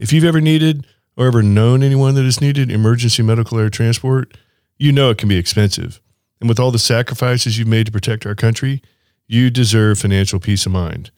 If 0.00 0.12
you've 0.12 0.24
ever 0.24 0.40
needed 0.40 0.86
or 1.16 1.26
ever 1.26 1.42
known 1.42 1.82
anyone 1.82 2.14
that 2.14 2.24
has 2.24 2.40
needed 2.40 2.70
emergency 2.70 3.22
medical 3.22 3.58
air 3.58 3.70
transport, 3.70 4.36
you 4.78 4.90
know 4.90 5.10
it 5.10 5.18
can 5.18 5.28
be 5.28 5.36
expensive. 5.36 6.00
And 6.40 6.48
with 6.48 6.58
all 6.58 6.70
the 6.70 6.78
sacrifices 6.78 7.58
you've 7.58 7.68
made 7.68 7.86
to 7.86 7.92
protect 7.92 8.26
our 8.26 8.34
country, 8.34 8.82
you 9.28 9.50
deserve 9.50 9.98
financial 9.98 10.40
peace 10.40 10.66
of 10.66 10.72
mind. 10.72 11.10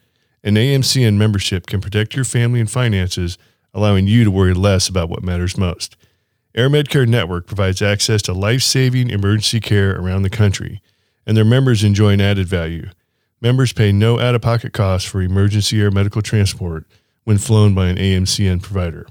An 0.45 0.57
AMCN 0.57 1.17
membership 1.17 1.67
can 1.67 1.81
protect 1.81 2.15
your 2.15 2.25
family 2.25 2.61
and 2.61 2.71
finances, 2.71 3.39
allowing 3.73 4.07
you 4.07 4.25
to 4.25 4.31
worry 4.31 4.53
less 4.53 4.89
about 4.89 5.09
what 5.09 5.23
matters 5.23 5.57
most. 5.57 5.97
Air 6.55 6.69
Medcare 6.69 7.09
Network 7.09 7.47
provides 7.47 7.81
access 7.81 8.21
to 8.23 8.35
life 8.35 8.63
saving 8.63 9.09
emergency 9.09 9.61
care 9.61 9.97
around 9.97 10.23
the 10.23 10.31
country, 10.31 10.83
and 11.27 11.37
their 11.37 11.45
members 11.45 11.85
enjoy 11.85 12.13
an 12.13 12.21
added 12.21 12.47
value. 12.47 12.89
Members 13.41 13.73
pay 13.73 13.93
no 13.93 14.21
out 14.21 14.35
of 14.35 14.43
pocket 14.43 14.73
costs 14.73 15.09
for 15.09 15.21
emergency 15.21 15.81
air 15.81 15.91
medical 15.91 16.23
transport 16.23 16.87
when 17.25 17.39
flown 17.39 17.75
by 17.75 17.89
an 17.89 17.97
AMCN 17.97 18.63
provider. 18.63 19.07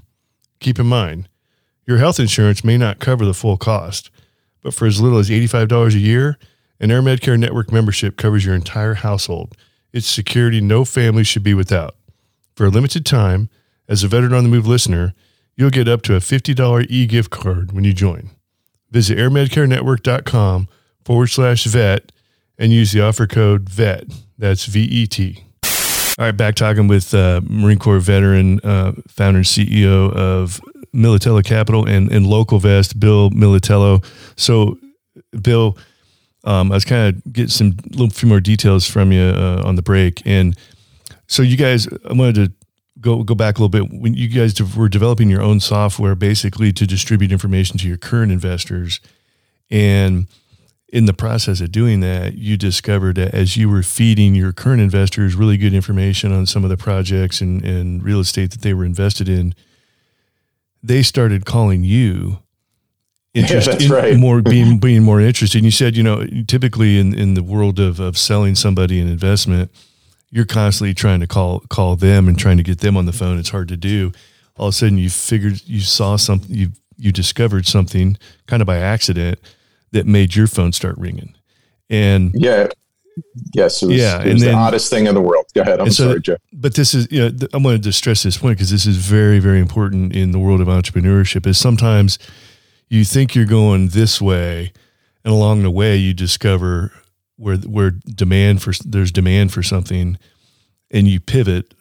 Keep 0.60 0.78
in 0.78 0.86
mind, 0.86 1.28
your 1.86 1.98
health 1.98 2.20
insurance 2.20 2.64
may 2.64 2.78
not 2.78 2.98
cover 2.98 3.24
the 3.24 3.34
full 3.34 3.56
cost, 3.56 4.10
but 4.62 4.72
for 4.72 4.86
as 4.86 5.00
little 5.00 5.18
as 5.18 5.30
$85 5.30 5.94
a 5.94 5.98
year, 5.98 6.38
an 6.78 6.90
Air 6.90 7.02
Medcare 7.02 7.38
Network 7.38 7.72
membership 7.72 8.16
covers 8.16 8.44
your 8.44 8.54
entire 8.54 8.94
household. 8.94 9.56
It's 9.92 10.08
security 10.08 10.60
no 10.60 10.84
family 10.84 11.24
should 11.24 11.42
be 11.42 11.54
without. 11.54 11.96
For 12.54 12.66
a 12.66 12.70
limited 12.70 13.04
time, 13.04 13.50
as 13.88 14.02
a 14.02 14.08
Veteran 14.08 14.34
on 14.34 14.44
the 14.44 14.50
Move 14.50 14.66
listener, 14.66 15.14
you'll 15.56 15.70
get 15.70 15.88
up 15.88 16.02
to 16.02 16.14
a 16.14 16.20
$50 16.20 16.86
e 16.88 17.06
gift 17.06 17.30
card 17.30 17.72
when 17.72 17.84
you 17.84 17.92
join. 17.92 18.30
Visit 18.90 19.18
airmedcarenetwork.com 19.18 20.68
forward 21.04 21.28
slash 21.28 21.64
vet 21.64 22.12
and 22.58 22.72
use 22.72 22.92
the 22.92 23.00
offer 23.00 23.26
code 23.26 23.68
VET. 23.68 24.04
That's 24.38 24.66
V 24.66 24.82
E 24.82 25.06
T. 25.06 25.44
All 26.18 26.26
right, 26.26 26.36
back 26.36 26.54
talking 26.54 26.88
with 26.88 27.14
uh, 27.14 27.40
Marine 27.48 27.78
Corps 27.78 27.98
veteran, 27.98 28.60
uh, 28.60 28.92
founder 29.08 29.38
and 29.38 29.46
CEO 29.46 30.12
of 30.12 30.60
Militello 30.94 31.42
Capital 31.42 31.88
and, 31.88 32.12
and 32.12 32.26
Local 32.26 32.58
Vest, 32.58 33.00
Bill 33.00 33.30
Militello. 33.30 34.04
So, 34.36 34.78
Bill, 35.40 35.78
um, 36.44 36.70
I 36.70 36.74
was 36.74 36.84
kind 36.84 37.16
of 37.16 37.32
getting 37.32 37.48
some 37.48 37.76
little 37.90 38.10
few 38.10 38.28
more 38.28 38.40
details 38.40 38.86
from 38.86 39.10
you 39.10 39.22
uh, 39.22 39.62
on 39.64 39.76
the 39.76 39.82
break, 39.82 40.22
and 40.26 40.56
so 41.28 41.42
you 41.42 41.56
guys, 41.56 41.88
I 42.08 42.12
wanted 42.12 42.34
to 42.34 42.52
go 43.00 43.22
go 43.22 43.34
back 43.34 43.58
a 43.58 43.62
little 43.62 43.68
bit 43.68 43.90
when 44.00 44.12
you 44.14 44.28
guys 44.28 44.54
were 44.76 44.88
developing 44.88 45.30
your 45.30 45.42
own 45.42 45.60
software 45.60 46.14
basically 46.14 46.72
to 46.72 46.86
distribute 46.86 47.32
information 47.32 47.78
to 47.78 47.88
your 47.88 47.96
current 47.96 48.30
investors 48.30 49.00
and 49.70 50.26
in 50.92 51.06
the 51.06 51.14
process 51.14 51.60
of 51.60 51.72
doing 51.72 52.00
that 52.00 52.34
you 52.34 52.56
discovered 52.56 53.16
that 53.16 53.34
as 53.34 53.56
you 53.56 53.68
were 53.68 53.82
feeding 53.82 54.34
your 54.34 54.52
current 54.52 54.80
investors 54.80 55.34
really 55.34 55.56
good 55.56 55.74
information 55.74 56.32
on 56.32 56.46
some 56.46 56.64
of 56.64 56.70
the 56.70 56.76
projects 56.76 57.40
and, 57.40 57.64
and 57.64 58.04
real 58.04 58.20
estate 58.20 58.50
that 58.50 58.60
they 58.60 58.74
were 58.74 58.84
invested 58.84 59.28
in 59.28 59.54
they 60.82 61.02
started 61.02 61.44
calling 61.44 61.82
you 61.82 62.38
interest, 63.34 63.66
yeah, 63.66 63.72
that's 63.72 63.84
in, 63.86 63.90
right. 63.90 64.16
more 64.16 64.42
being 64.54 64.78
being 64.78 65.02
more 65.02 65.20
interested 65.20 65.58
and 65.58 65.64
you 65.64 65.70
said 65.70 65.96
you 65.96 66.02
know 66.02 66.24
typically 66.46 66.98
in, 66.98 67.18
in 67.18 67.34
the 67.34 67.42
world 67.42 67.80
of, 67.80 67.98
of 67.98 68.18
selling 68.18 68.54
somebody 68.54 69.00
an 69.00 69.08
investment 69.08 69.70
you're 70.32 70.46
constantly 70.46 70.94
trying 70.94 71.20
to 71.20 71.26
call 71.26 71.60
call 71.68 71.94
them 71.94 72.26
and 72.26 72.38
trying 72.38 72.56
to 72.56 72.62
get 72.62 72.78
them 72.78 72.96
on 72.96 73.04
the 73.04 73.12
phone. 73.12 73.38
It's 73.38 73.50
hard 73.50 73.68
to 73.68 73.76
do. 73.76 74.10
All 74.56 74.68
of 74.68 74.74
a 74.74 74.76
sudden, 74.76 74.98
you 74.98 75.10
figured 75.10 75.62
you 75.66 75.80
saw 75.80 76.16
something. 76.16 76.52
You 76.52 76.72
you 76.96 77.12
discovered 77.12 77.66
something 77.66 78.16
kind 78.46 78.62
of 78.62 78.66
by 78.66 78.78
accident 78.78 79.38
that 79.92 80.06
made 80.06 80.34
your 80.34 80.46
phone 80.46 80.72
start 80.72 80.96
ringing. 80.98 81.34
And 81.88 82.32
yeah, 82.34 82.68
yes, 83.54 83.82
it 83.82 83.86
was, 83.86 83.96
yeah, 83.96 84.22
it 84.22 84.32
was 84.32 84.42
then, 84.42 84.52
the 84.52 84.58
oddest 84.58 84.90
thing 84.90 85.06
in 85.06 85.14
the 85.14 85.20
world. 85.20 85.46
Go 85.54 85.62
ahead. 85.62 85.80
I'm 85.80 85.90
so, 85.90 86.08
sorry, 86.08 86.20
Joe. 86.20 86.36
But 86.52 86.74
this 86.74 86.94
is, 86.94 87.10
you 87.10 87.28
know, 87.28 87.46
I 87.52 87.58
wanted 87.58 87.82
to 87.84 87.92
stress 87.92 88.22
this 88.22 88.38
point 88.38 88.56
because 88.56 88.70
this 88.70 88.86
is 88.86 88.96
very, 88.96 89.38
very 89.38 89.60
important 89.60 90.14
in 90.16 90.32
the 90.32 90.38
world 90.38 90.60
of 90.60 90.68
entrepreneurship. 90.68 91.46
Is 91.46 91.58
sometimes 91.58 92.18
you 92.88 93.04
think 93.04 93.34
you're 93.34 93.44
going 93.44 93.88
this 93.88 94.20
way, 94.20 94.72
and 95.24 95.32
along 95.32 95.62
the 95.62 95.70
way 95.70 95.96
you 95.96 96.14
discover 96.14 96.92
where 97.36 97.56
where 97.56 97.90
demand 97.90 98.62
for 98.62 98.72
there's 98.84 99.12
demand 99.12 99.52
for 99.52 99.62
something, 99.62 100.18
and 100.90 101.08
you 101.08 101.20
pivot 101.20 101.74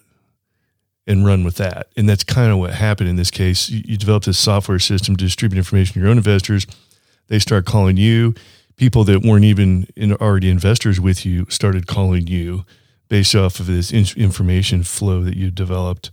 and 1.08 1.26
run 1.26 1.44
with 1.44 1.56
that. 1.56 1.88
And 1.98 2.08
that's 2.08 2.24
kind 2.24 2.52
of 2.52 2.58
what 2.58 2.74
happened 2.74 3.10
in 3.10 3.16
this 3.16 3.32
case. 3.32 3.70
You, 3.70 3.82
you 3.86 3.98
developed 3.98 4.26
this 4.26 4.38
software 4.38 4.80
system 4.80 5.16
to 5.16 5.26
distribute 5.26 5.58
information 5.58 5.94
to 5.94 6.00
your 6.00 6.10
own 6.10 6.18
investors. 6.18 6.68
They 7.32 7.40
start 7.40 7.66
calling 7.66 7.96
you. 7.96 8.36
People 8.76 9.06
that 9.06 9.22
weren't 9.22 9.46
even 9.46 9.88
in, 9.96 10.12
already 10.12 10.50
investors 10.50 11.00
with 11.00 11.26
you 11.26 11.46
started 11.48 11.88
calling 11.88 12.28
you 12.28 12.66
based 13.08 13.36
off 13.36 13.62
of 13.62 13.68
this 13.68 13.94
in, 13.94 14.06
information 14.22 14.84
flow 14.84 15.24
that 15.24 15.38
you 15.38 15.50
developed. 15.50 16.12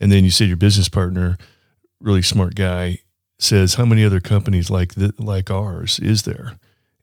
And 0.00 0.10
then 0.10 0.24
you 0.24 0.30
said 0.30 0.48
your 0.48 0.56
business 0.56 0.88
partner, 0.88 1.36
really 2.00 2.22
smart 2.22 2.54
guy, 2.54 3.00
says, 3.38 3.74
"How 3.74 3.84
many 3.84 4.02
other 4.02 4.20
companies 4.20 4.70
like 4.70 4.94
the, 4.94 5.12
like 5.18 5.50
ours 5.50 5.98
is 5.98 6.22
there?" 6.22 6.54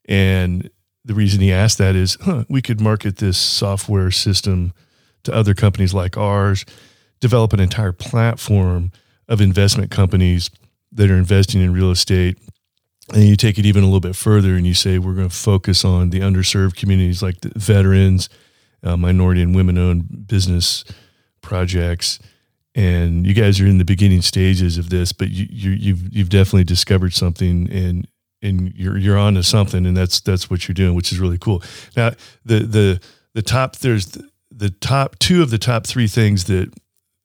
And 0.05 0.71
the 1.03 1.13
reason 1.13 1.39
he 1.39 1.53
asked 1.53 1.77
that 1.77 1.95
is, 1.95 2.17
huh, 2.21 2.45
we 2.49 2.63
could 2.63 2.81
market 2.81 3.17
this 3.17 3.37
software 3.37 4.09
system 4.09 4.73
to 5.21 5.31
other 5.31 5.53
companies 5.53 5.93
like 5.93 6.17
ours, 6.17 6.65
develop 7.19 7.53
an 7.53 7.59
entire 7.59 7.91
platform 7.91 8.91
of 9.27 9.39
investment 9.39 9.91
companies 9.91 10.49
that 10.91 11.11
are 11.11 11.17
investing 11.17 11.61
in 11.61 11.73
real 11.73 11.91
estate. 11.91 12.39
And 13.13 13.23
you 13.23 13.35
take 13.35 13.59
it 13.59 13.65
even 13.65 13.83
a 13.83 13.85
little 13.85 13.99
bit 13.99 14.15
further 14.15 14.55
and 14.55 14.65
you 14.65 14.73
say, 14.73 14.97
we're 14.97 15.13
going 15.13 15.29
to 15.29 15.35
focus 15.35 15.85
on 15.85 16.09
the 16.09 16.21
underserved 16.21 16.75
communities 16.75 17.21
like 17.21 17.41
the 17.41 17.51
veterans, 17.55 18.29
uh, 18.83 18.97
minority 18.97 19.41
and 19.41 19.55
women 19.55 19.77
owned 19.77 20.27
business 20.27 20.83
projects. 21.41 22.19
And 22.73 23.25
you 23.25 23.33
guys 23.33 23.61
are 23.61 23.67
in 23.67 23.77
the 23.77 23.85
beginning 23.85 24.21
stages 24.21 24.77
of 24.77 24.89
this, 24.89 25.13
but 25.13 25.29
you, 25.29 25.45
you, 25.49 25.71
you've, 25.71 26.15
you've 26.15 26.29
definitely 26.29 26.63
discovered 26.63 27.13
something 27.13 27.69
and 27.71 28.07
and 28.45 28.73
you're 28.75 28.97
you're 28.97 29.17
on 29.17 29.33
to 29.35 29.43
something, 29.43 29.85
and 29.85 29.97
that's 29.97 30.21
that's 30.21 30.49
what 30.49 30.67
you're 30.67 30.73
doing, 30.73 30.95
which 30.95 31.11
is 31.11 31.19
really 31.19 31.37
cool. 31.37 31.63
Now, 31.97 32.11
the 32.45 32.59
the 32.59 33.01
the 33.33 33.41
top 33.41 33.77
there's 33.77 34.07
the, 34.07 34.29
the 34.51 34.69
top 34.69 35.17
two 35.19 35.41
of 35.41 35.49
the 35.49 35.57
top 35.57 35.87
three 35.87 36.07
things 36.07 36.45
that 36.45 36.71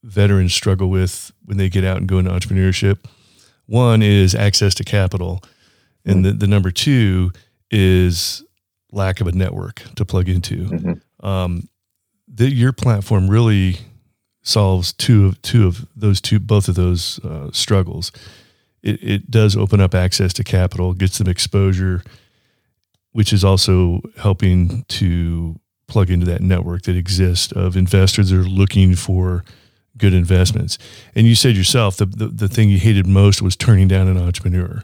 veterans 0.02 0.54
struggle 0.54 0.88
with 0.88 1.30
when 1.44 1.58
they 1.58 1.68
get 1.68 1.84
out 1.84 1.98
and 1.98 2.08
go 2.08 2.18
into 2.18 2.30
entrepreneurship. 2.30 3.04
One 3.66 4.02
is 4.02 4.34
access 4.34 4.74
to 4.76 4.84
capital, 4.84 5.42
and 6.04 6.16
mm-hmm. 6.16 6.22
the, 6.24 6.32
the 6.32 6.46
number 6.46 6.70
two 6.70 7.30
is 7.70 8.44
lack 8.92 9.20
of 9.20 9.26
a 9.26 9.32
network 9.32 9.82
to 9.96 10.04
plug 10.04 10.28
into. 10.28 10.66
Mm-hmm. 10.66 11.26
Um, 11.26 11.68
the, 12.26 12.50
your 12.50 12.72
platform 12.72 13.28
really 13.28 13.78
solves 14.42 14.92
two 14.92 15.26
of 15.26 15.42
two 15.42 15.66
of 15.66 15.86
those 15.94 16.20
two 16.20 16.38
both 16.38 16.68
of 16.68 16.74
those 16.74 17.22
uh, 17.24 17.50
struggles 17.52 18.10
it, 18.82 19.02
it 19.02 19.30
does 19.30 19.56
open 19.56 19.80
up 19.80 19.94
access 19.94 20.32
to 20.34 20.44
capital, 20.44 20.94
gets 20.94 21.18
them 21.18 21.28
exposure, 21.28 22.02
which 23.12 23.32
is 23.32 23.44
also 23.44 24.00
helping 24.16 24.84
to 24.88 25.58
plug 25.86 26.10
into 26.10 26.26
that 26.26 26.40
network 26.40 26.82
that 26.82 26.96
exists 26.96 27.52
of 27.52 27.76
investors 27.76 28.30
that 28.30 28.38
are 28.38 28.42
looking 28.44 28.94
for 28.94 29.44
good 29.96 30.14
investments. 30.14 30.78
And 31.14 31.26
you 31.26 31.34
said 31.34 31.56
yourself 31.56 31.96
the, 31.96 32.06
the, 32.06 32.28
the 32.28 32.48
thing 32.48 32.70
you 32.70 32.78
hated 32.78 33.06
most 33.06 33.42
was 33.42 33.56
turning 33.56 33.88
down 33.88 34.08
an 34.08 34.16
entrepreneur. 34.16 34.82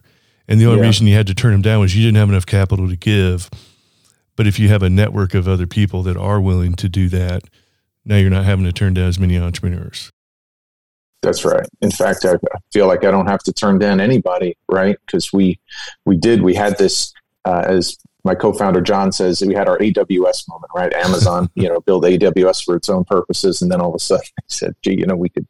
And 0.48 0.60
the 0.60 0.66
only 0.66 0.80
yeah. 0.80 0.86
reason 0.86 1.06
you 1.06 1.14
had 1.14 1.26
to 1.26 1.34
turn 1.34 1.54
him 1.54 1.62
down 1.62 1.80
was 1.80 1.96
you 1.96 2.02
didn't 2.02 2.18
have 2.18 2.28
enough 2.28 2.46
capital 2.46 2.88
to 2.88 2.96
give. 2.96 3.50
But 4.36 4.46
if 4.46 4.58
you 4.58 4.68
have 4.68 4.82
a 4.82 4.90
network 4.90 5.34
of 5.34 5.48
other 5.48 5.66
people 5.66 6.02
that 6.04 6.16
are 6.16 6.40
willing 6.40 6.74
to 6.74 6.88
do 6.88 7.08
that, 7.08 7.44
now 8.04 8.16
you're 8.16 8.30
not 8.30 8.44
having 8.44 8.64
to 8.66 8.72
turn 8.72 8.94
down 8.94 9.08
as 9.08 9.18
many 9.18 9.38
entrepreneurs. 9.38 10.12
That's 11.22 11.44
right. 11.44 11.66
In 11.80 11.90
fact, 11.90 12.24
I 12.24 12.36
feel 12.72 12.86
like 12.86 13.04
I 13.04 13.10
don't 13.10 13.26
have 13.26 13.42
to 13.44 13.52
turn 13.52 13.78
down 13.78 14.00
anybody, 14.00 14.56
right? 14.68 14.96
Because 15.06 15.32
we 15.32 15.58
we 16.04 16.16
did 16.16 16.42
we 16.42 16.54
had 16.54 16.78
this 16.78 17.12
uh, 17.44 17.64
as 17.66 17.96
my 18.22 18.34
co-founder 18.34 18.80
John 18.80 19.10
says 19.12 19.40
we 19.40 19.54
had 19.54 19.68
our 19.68 19.78
AWS 19.78 20.48
moment, 20.48 20.70
right? 20.74 20.92
Amazon, 20.92 21.48
you 21.54 21.68
know, 21.68 21.80
build 21.80 22.04
AWS 22.04 22.64
for 22.64 22.76
its 22.76 22.88
own 22.88 23.04
purposes, 23.04 23.62
and 23.62 23.72
then 23.72 23.80
all 23.80 23.88
of 23.88 23.94
a 23.94 23.98
sudden 23.98 24.26
I 24.38 24.42
said, 24.46 24.76
"Gee, 24.82 24.98
you 24.98 25.06
know, 25.06 25.16
we 25.16 25.30
could 25.30 25.48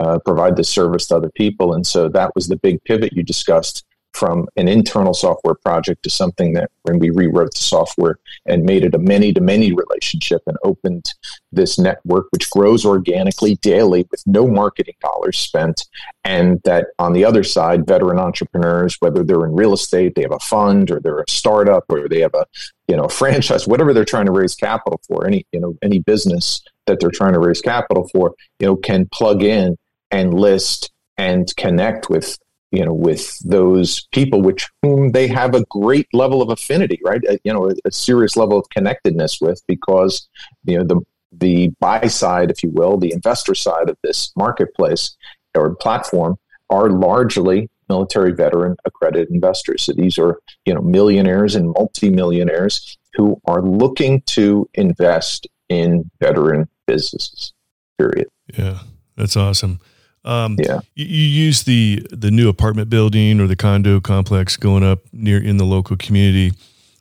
uh, 0.00 0.18
provide 0.24 0.56
this 0.56 0.68
service 0.68 1.06
to 1.08 1.16
other 1.16 1.30
people," 1.30 1.74
and 1.74 1.86
so 1.86 2.08
that 2.08 2.34
was 2.34 2.48
the 2.48 2.56
big 2.56 2.82
pivot 2.84 3.12
you 3.12 3.22
discussed 3.22 3.84
from 4.14 4.46
an 4.56 4.68
internal 4.68 5.12
software 5.12 5.54
project 5.54 6.02
to 6.04 6.10
something 6.10 6.54
that 6.54 6.70
when 6.82 6.98
we 6.98 7.10
rewrote 7.10 7.52
the 7.52 7.60
software 7.60 8.18
and 8.46 8.64
made 8.64 8.84
it 8.84 8.94
a 8.94 8.98
many 8.98 9.32
to 9.32 9.40
many 9.40 9.72
relationship 9.72 10.42
and 10.46 10.56
opened 10.62 11.12
this 11.52 11.78
network 11.78 12.26
which 12.30 12.48
grows 12.50 12.84
organically 12.84 13.56
daily 13.56 14.06
with 14.10 14.22
no 14.26 14.46
marketing 14.46 14.94
dollars 15.00 15.38
spent. 15.38 15.86
And 16.24 16.60
that 16.64 16.86
on 16.98 17.12
the 17.12 17.24
other 17.24 17.42
side 17.42 17.86
veteran 17.86 18.18
entrepreneurs 18.18 18.96
whether 19.00 19.24
they're 19.24 19.44
in 19.44 19.54
real 19.54 19.72
estate 19.72 20.14
they 20.14 20.22
have 20.22 20.32
a 20.32 20.38
fund 20.38 20.90
or 20.90 21.00
they're 21.00 21.20
a 21.20 21.24
startup 21.28 21.84
or 21.88 22.08
they 22.08 22.20
have 22.20 22.34
a 22.34 22.46
you 22.88 22.96
know 22.96 23.08
franchise 23.08 23.66
whatever 23.66 23.92
they're 23.92 24.04
trying 24.04 24.26
to 24.26 24.32
raise 24.32 24.54
capital 24.54 25.00
for 25.08 25.26
any 25.26 25.46
you 25.52 25.60
know 25.60 25.76
any 25.82 25.98
business 25.98 26.62
that 26.86 27.00
they're 27.00 27.10
trying 27.10 27.32
to 27.32 27.40
raise 27.40 27.60
capital 27.60 28.08
for 28.12 28.34
you 28.60 28.66
know 28.66 28.76
can 28.76 29.06
plug 29.06 29.42
in 29.42 29.76
and 30.10 30.34
list 30.34 30.92
and 31.16 31.54
connect 31.56 32.08
with 32.08 32.38
you 32.74 32.84
know, 32.84 32.92
with 32.92 33.38
those 33.40 34.06
people 34.12 34.42
which 34.42 34.68
whom 34.82 35.12
they 35.12 35.28
have 35.28 35.54
a 35.54 35.64
great 35.70 36.06
level 36.12 36.42
of 36.42 36.50
affinity, 36.50 37.00
right? 37.04 37.22
A, 37.28 37.38
you 37.44 37.52
know, 37.52 37.70
a, 37.70 37.74
a, 37.84 37.90
serious 37.90 38.36
level 38.36 38.58
of 38.58 38.68
connectedness 38.70 39.40
with 39.40 39.62
because 39.68 40.28
you 40.64 40.78
know 40.78 40.84
the 40.84 41.00
the 41.32 41.68
buy 41.80 42.06
side, 42.06 42.50
if 42.50 42.62
you 42.62 42.70
will, 42.70 42.96
the 42.96 43.12
investor 43.12 43.54
side 43.54 43.90
of 43.90 43.96
this 44.02 44.32
marketplace 44.36 45.16
or 45.56 45.74
platform 45.76 46.36
are 46.70 46.90
largely 46.90 47.68
military 47.88 48.32
veteran 48.32 48.76
accredited 48.84 49.30
investors. 49.30 49.82
So 49.84 49.92
these 49.92 50.18
are 50.18 50.40
you 50.64 50.74
know 50.74 50.80
millionaires 50.80 51.54
and 51.54 51.72
multimillionaires 51.72 52.98
who 53.14 53.40
are 53.46 53.62
looking 53.62 54.22
to 54.22 54.68
invest 54.74 55.46
in 55.68 56.10
veteran 56.20 56.68
businesses. 56.86 57.52
Period. 57.98 58.28
Yeah, 58.58 58.80
that's 59.16 59.36
awesome. 59.36 59.80
Um, 60.24 60.56
yeah, 60.58 60.80
you, 60.94 61.04
you, 61.04 61.44
use 61.44 61.64
the 61.64 62.06
the 62.10 62.30
new 62.30 62.48
apartment 62.48 62.88
building 62.88 63.40
or 63.40 63.46
the 63.46 63.56
condo 63.56 64.00
complex 64.00 64.56
going 64.56 64.82
up 64.82 65.00
near 65.12 65.42
in 65.42 65.58
the 65.58 65.64
local 65.64 65.96
community. 65.96 66.52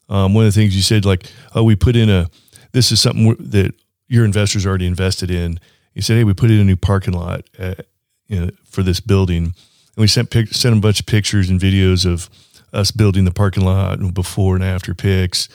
Um, 0.09 0.33
one 0.33 0.45
of 0.45 0.53
the 0.53 0.59
things 0.59 0.75
you 0.75 0.81
said, 0.81 1.05
like, 1.05 1.25
oh, 1.55 1.63
we 1.63 1.75
put 1.75 1.95
in 1.95 2.09
a 2.09 2.29
this 2.73 2.91
is 2.91 2.99
something 2.99 3.35
that 3.39 3.73
your 4.07 4.25
investors 4.25 4.65
already 4.65 4.87
invested 4.87 5.31
in. 5.31 5.59
You 5.93 6.01
said, 6.01 6.17
hey, 6.17 6.23
we 6.23 6.33
put 6.33 6.51
in 6.51 6.59
a 6.59 6.63
new 6.63 6.75
parking 6.75 7.13
lot 7.13 7.45
at, 7.57 7.85
you 8.27 8.39
know, 8.39 8.51
for 8.65 8.83
this 8.83 8.99
building, 8.99 9.43
and 9.45 9.53
we 9.95 10.07
sent 10.07 10.29
pic- 10.29 10.53
sent 10.53 10.75
a 10.75 10.79
bunch 10.79 10.99
of 10.99 11.05
pictures 11.05 11.49
and 11.49 11.59
videos 11.59 12.05
of 12.05 12.29
us 12.73 12.91
building 12.91 13.25
the 13.25 13.31
parking 13.31 13.63
lot 13.63 13.99
and 13.99 14.13
before 14.13 14.55
and 14.55 14.63
after 14.63 14.93
pics, 14.93 15.47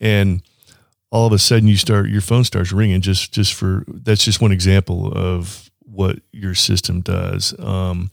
and 0.00 0.42
all 1.10 1.26
of 1.26 1.32
a 1.32 1.38
sudden 1.38 1.68
you 1.68 1.76
start 1.76 2.08
your 2.08 2.22
phone 2.22 2.42
starts 2.42 2.72
ringing 2.72 3.00
just 3.00 3.32
just 3.32 3.52
for 3.52 3.84
that's 3.86 4.24
just 4.24 4.40
one 4.40 4.50
example 4.50 5.12
of 5.12 5.70
what 5.92 6.20
your 6.32 6.54
system 6.54 7.00
does. 7.00 7.58
Um, 7.58 8.10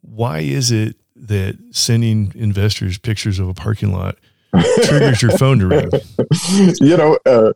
why 0.00 0.40
is 0.40 0.70
it 0.70 0.96
that 1.16 1.58
sending 1.72 2.32
investors 2.34 2.98
pictures 2.98 3.38
of 3.38 3.48
a 3.48 3.54
parking 3.54 3.92
lot 3.92 4.16
triggers 4.84 5.22
your 5.22 5.32
phone 5.32 5.58
to 5.58 5.66
ring? 5.66 5.90
You 6.80 6.96
know, 6.96 7.18
uh, 7.26 7.52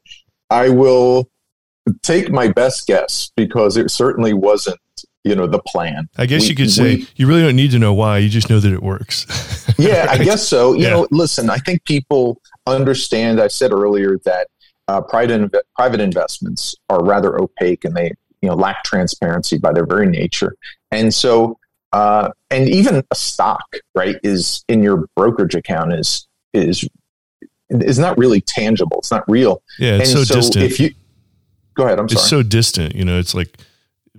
I 0.51 0.69
will 0.69 1.29
take 2.03 2.31
my 2.31 2.49
best 2.49 2.87
guess 2.87 3.31
because 3.37 3.77
it 3.77 3.91
certainly 3.91 4.33
wasn't 4.33 4.79
you 5.25 5.35
know 5.35 5.47
the 5.47 5.59
plan 5.67 6.09
i 6.17 6.25
guess 6.25 6.43
we, 6.43 6.49
you 6.49 6.55
could 6.55 6.71
say 6.71 6.97
we, 6.97 7.09
you 7.17 7.27
really 7.27 7.43
don't 7.43 7.57
need 7.57 7.71
to 7.71 7.79
know 7.79 7.93
why 7.93 8.17
you 8.17 8.29
just 8.29 8.49
know 8.49 8.59
that 8.59 8.73
it 8.73 8.83
works 8.83 9.27
yeah 9.79 10.07
i 10.09 10.17
guess 10.17 10.47
so 10.47 10.73
you 10.73 10.85
yeah. 10.85 10.91
know 10.91 11.07
listen 11.11 11.51
i 11.51 11.59
think 11.59 11.85
people 11.85 12.41
understand 12.67 13.39
i 13.39 13.47
said 13.47 13.71
earlier 13.71 14.19
that 14.25 14.49
uh, 14.89 15.01
private, 15.01 15.53
private 15.77 16.01
investments 16.01 16.75
are 16.89 17.05
rather 17.05 17.41
opaque 17.41 17.85
and 17.85 17.95
they 17.95 18.13
you 18.43 18.49
know 18.49 18.55
lack 18.55 18.85
transparency 18.85 19.59
by 19.59 19.73
their 19.73 19.87
very 19.87 20.07
nature. 20.07 20.55
And 20.91 21.13
so 21.13 21.59
uh, 21.93 22.31
and 22.51 22.69
even 22.69 23.03
a 23.11 23.15
stock 23.15 23.77
right 23.95 24.17
is 24.23 24.65
in 24.69 24.83
your 24.83 25.07
brokerage 25.17 25.55
account 25.55 25.93
is 25.93 26.27
is 26.53 26.89
is 27.69 27.99
not 27.99 28.19
really 28.19 28.41
tangible. 28.41 28.99
It's 28.99 29.11
not 29.11 29.29
real. 29.29 29.63
Yeah 29.79 29.97
it's 29.97 30.11
and 30.11 30.19
so, 30.21 30.25
so 30.25 30.35
distant. 30.37 30.65
if 30.65 30.81
you 30.81 30.95
go 31.75 31.87
ahead 31.87 31.99
i'm 31.99 32.09
sorry. 32.09 32.21
it's 32.21 32.29
so 32.29 32.43
distant 32.43 32.95
you 32.95 33.05
know 33.05 33.19
it's 33.19 33.35
like 33.35 33.57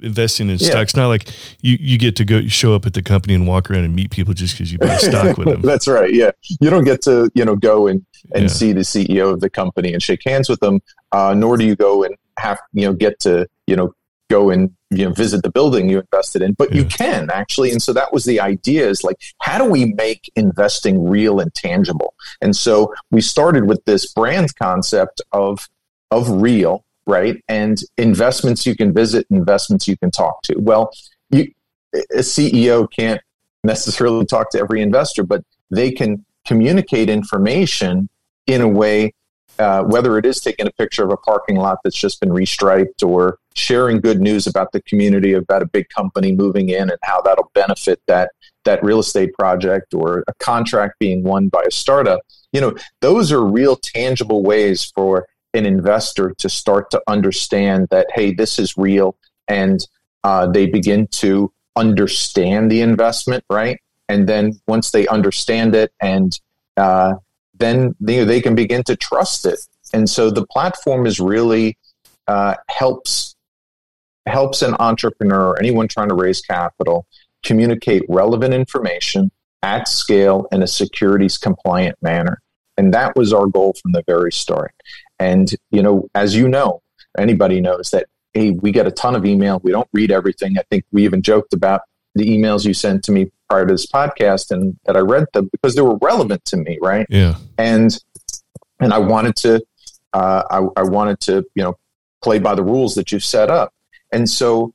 investing 0.01 0.49
in 0.49 0.57
yeah. 0.57 0.69
stocks 0.69 0.95
not 0.95 1.07
like 1.07 1.29
you, 1.61 1.77
you 1.79 1.97
get 1.97 2.15
to 2.15 2.25
go 2.25 2.41
show 2.47 2.73
up 2.73 2.85
at 2.85 2.93
the 2.93 3.03
company 3.03 3.35
and 3.35 3.45
walk 3.47 3.69
around 3.69 3.83
and 3.83 3.95
meet 3.95 4.09
people 4.09 4.33
just 4.33 4.55
because 4.55 4.71
you 4.71 4.79
buy 4.79 4.97
stock 4.97 5.37
with 5.37 5.47
them. 5.51 5.61
That's 5.61 5.87
right 5.87 6.11
yeah. 6.11 6.31
You 6.59 6.69
don't 6.69 6.85
get 6.85 7.01
to 7.03 7.29
you 7.35 7.45
know 7.45 7.55
go 7.55 7.87
and 7.87 8.03
and 8.33 8.43
yeah. 8.43 8.49
see 8.49 8.73
the 8.73 8.81
ceo 8.81 9.33
of 9.33 9.41
the 9.41 9.49
company 9.49 9.93
and 9.93 10.01
shake 10.01 10.21
hands 10.25 10.49
with 10.49 10.59
them 10.59 10.79
uh, 11.11 11.33
nor 11.37 11.57
do 11.57 11.65
you 11.65 11.75
go 11.75 12.03
and 12.03 12.15
have 12.37 12.59
you 12.73 12.85
know 12.85 12.93
get 12.93 13.19
to 13.19 13.47
you 13.67 13.75
know 13.75 13.93
go 14.31 14.49
and 14.49 14.71
you 14.89 15.05
know 15.05 15.11
visit 15.11 15.43
the 15.43 15.51
building 15.51 15.89
you 15.89 15.99
invested 15.99 16.41
in 16.41 16.53
but 16.53 16.71
yeah. 16.71 16.81
you 16.81 16.85
can 16.85 17.29
actually. 17.31 17.71
And 17.71 17.81
so 17.81 17.93
that 17.93 18.11
was 18.13 18.23
the 18.25 18.39
idea 18.39 18.87
is 18.87 19.03
like 19.03 19.19
how 19.41 19.57
do 19.57 19.65
we 19.65 19.93
make 19.93 20.31
investing 20.35 21.07
real 21.07 21.39
and 21.39 21.53
tangible? 21.53 22.13
And 22.41 22.55
so 22.55 22.93
we 23.11 23.21
started 23.21 23.65
with 23.65 23.83
this 23.85 24.11
brand 24.11 24.55
concept 24.55 25.21
of 25.31 25.69
of 26.09 26.29
real 26.29 26.83
right? 27.07 27.43
And 27.47 27.81
investments 27.97 28.65
you 28.65 28.75
can 28.75 28.93
visit 28.93 29.25
investments 29.31 29.87
you 29.87 29.97
can 29.97 30.11
talk 30.11 30.43
to. 30.43 30.55
Well 30.57 30.91
you 31.29 31.51
a 31.93 32.23
ceo 32.33 32.87
can't 32.89 33.21
necessarily 33.63 34.25
talk 34.25 34.49
to 34.51 34.57
every 34.57 34.81
investor 34.81 35.23
but 35.23 35.43
they 35.69 35.91
can 35.91 36.25
communicate 36.47 37.09
information 37.09 38.07
in 38.47 38.61
a 38.61 38.67
way 38.67 39.13
uh, 39.61 39.83
whether 39.83 40.17
it 40.17 40.25
is 40.25 40.41
taking 40.41 40.67
a 40.67 40.71
picture 40.71 41.03
of 41.03 41.11
a 41.11 41.17
parking 41.17 41.55
lot 41.55 41.77
that's 41.83 41.97
just 41.97 42.19
been 42.19 42.29
restriped 42.29 43.03
or 43.05 43.37
sharing 43.53 43.99
good 43.99 44.19
news 44.19 44.47
about 44.47 44.71
the 44.71 44.81
community 44.81 45.33
about 45.33 45.61
a 45.61 45.65
big 45.65 45.87
company 45.89 46.31
moving 46.31 46.69
in 46.69 46.89
and 46.89 46.99
how 47.03 47.21
that'll 47.21 47.51
benefit 47.53 48.01
that 48.07 48.31
that 48.63 48.83
real 48.83 48.99
estate 48.99 49.33
project 49.33 49.93
or 49.93 50.23
a 50.27 50.33
contract 50.35 50.99
being 50.99 51.23
won 51.23 51.47
by 51.47 51.63
a 51.67 51.71
startup 51.71 52.21
you 52.51 52.61
know 52.61 52.73
those 53.01 53.31
are 53.31 53.43
real 53.43 53.75
tangible 53.75 54.43
ways 54.43 54.91
for 54.95 55.27
an 55.53 55.65
investor 55.65 56.33
to 56.37 56.49
start 56.49 56.91
to 56.91 57.01
understand 57.07 57.87
that 57.91 58.07
hey 58.13 58.33
this 58.33 58.59
is 58.59 58.77
real. 58.77 59.15
And 59.47 59.85
uh, 60.23 60.47
they 60.47 60.67
begin 60.67 61.07
to 61.07 61.51
understand 61.75 62.71
the 62.71 62.81
investment 62.81 63.43
right? 63.49 63.79
And 64.07 64.27
then 64.27 64.59
once 64.67 64.91
they 64.91 65.07
understand 65.07 65.75
it 65.75 65.93
and 66.01 66.37
uh, 66.77 67.15
then 67.61 67.95
they, 67.99 68.23
they 68.23 68.41
can 68.41 68.55
begin 68.55 68.83
to 68.83 68.95
trust 68.95 69.45
it 69.45 69.59
and 69.93 70.09
so 70.09 70.29
the 70.29 70.45
platform 70.47 71.05
is 71.05 71.19
really 71.19 71.77
uh, 72.27 72.55
helps 72.69 73.35
helps 74.27 74.61
an 74.61 74.75
entrepreneur 74.79 75.49
or 75.49 75.59
anyone 75.59 75.87
trying 75.87 76.09
to 76.09 76.15
raise 76.15 76.41
capital 76.41 77.05
communicate 77.43 78.03
relevant 78.07 78.53
information 78.53 79.31
at 79.63 79.87
scale 79.87 80.47
in 80.51 80.61
a 80.63 80.67
securities 80.67 81.37
compliant 81.37 81.97
manner. 82.01 82.41
And 82.77 82.93
that 82.93 83.15
was 83.15 83.33
our 83.33 83.45
goal 83.47 83.75
from 83.81 83.91
the 83.91 84.03
very 84.07 84.31
start. 84.31 84.73
And, 85.19 85.53
you 85.69 85.83
know, 85.83 86.07
as 86.15 86.35
you 86.35 86.47
know, 86.47 86.81
anybody 87.17 87.61
knows 87.61 87.91
that, 87.91 88.07
hey, 88.33 88.51
we 88.51 88.71
get 88.71 88.87
a 88.87 88.91
ton 88.91 89.15
of 89.15 89.25
email. 89.25 89.59
We 89.61 89.71
don't 89.71 89.89
read 89.93 90.11
everything. 90.11 90.57
I 90.57 90.63
think 90.69 90.85
we 90.91 91.03
even 91.03 91.21
joked 91.21 91.53
about 91.53 91.81
the 92.15 92.25
emails 92.25 92.65
you 92.65 92.73
sent 92.73 93.03
to 93.03 93.11
me 93.11 93.31
prior 93.51 93.65
to 93.65 93.73
this 93.73 93.85
podcast 93.85 94.49
and 94.49 94.79
that 94.85 94.95
I 94.95 95.01
read 95.01 95.25
them 95.33 95.49
because 95.51 95.75
they 95.75 95.81
were 95.81 95.97
relevant 96.01 96.45
to 96.45 96.57
me, 96.57 96.77
right? 96.81 97.05
Yeah. 97.09 97.35
And 97.57 97.97
and 98.79 98.93
I 98.93 98.99
wanted 98.99 99.35
to 99.37 99.61
uh, 100.13 100.43
I, 100.49 100.81
I 100.81 100.83
wanted 100.83 101.19
to, 101.21 101.45
you 101.55 101.63
know, 101.63 101.77
play 102.23 102.39
by 102.39 102.55
the 102.55 102.63
rules 102.63 102.95
that 102.95 103.11
you've 103.11 103.25
set 103.25 103.49
up. 103.49 103.73
And 104.11 104.29
so, 104.29 104.73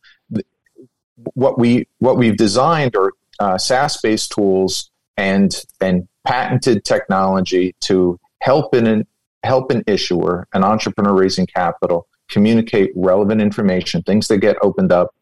what 1.35 1.59
we 1.59 1.89
what 2.01 2.19
we've 2.19 2.37
designed 2.37 2.97
are 2.97 3.13
uh, 3.39 3.57
SaaS 3.57 3.99
based 4.03 4.33
tools 4.33 4.91
and 5.17 5.55
and 5.81 6.07
patented 6.27 6.85
technology 6.85 7.75
to 7.81 8.21
help 8.43 8.75
an 8.75 9.07
help 9.43 9.71
an 9.71 9.85
issuer, 9.87 10.47
an 10.53 10.65
entrepreneur 10.65 11.15
raising 11.15 11.47
capital, 11.47 12.07
communicate 12.29 12.93
relevant 12.95 13.41
information, 13.41 14.03
things 14.03 14.29
that 14.29 14.39
get 14.39 14.57
opened 14.61 14.93
up 14.93 15.15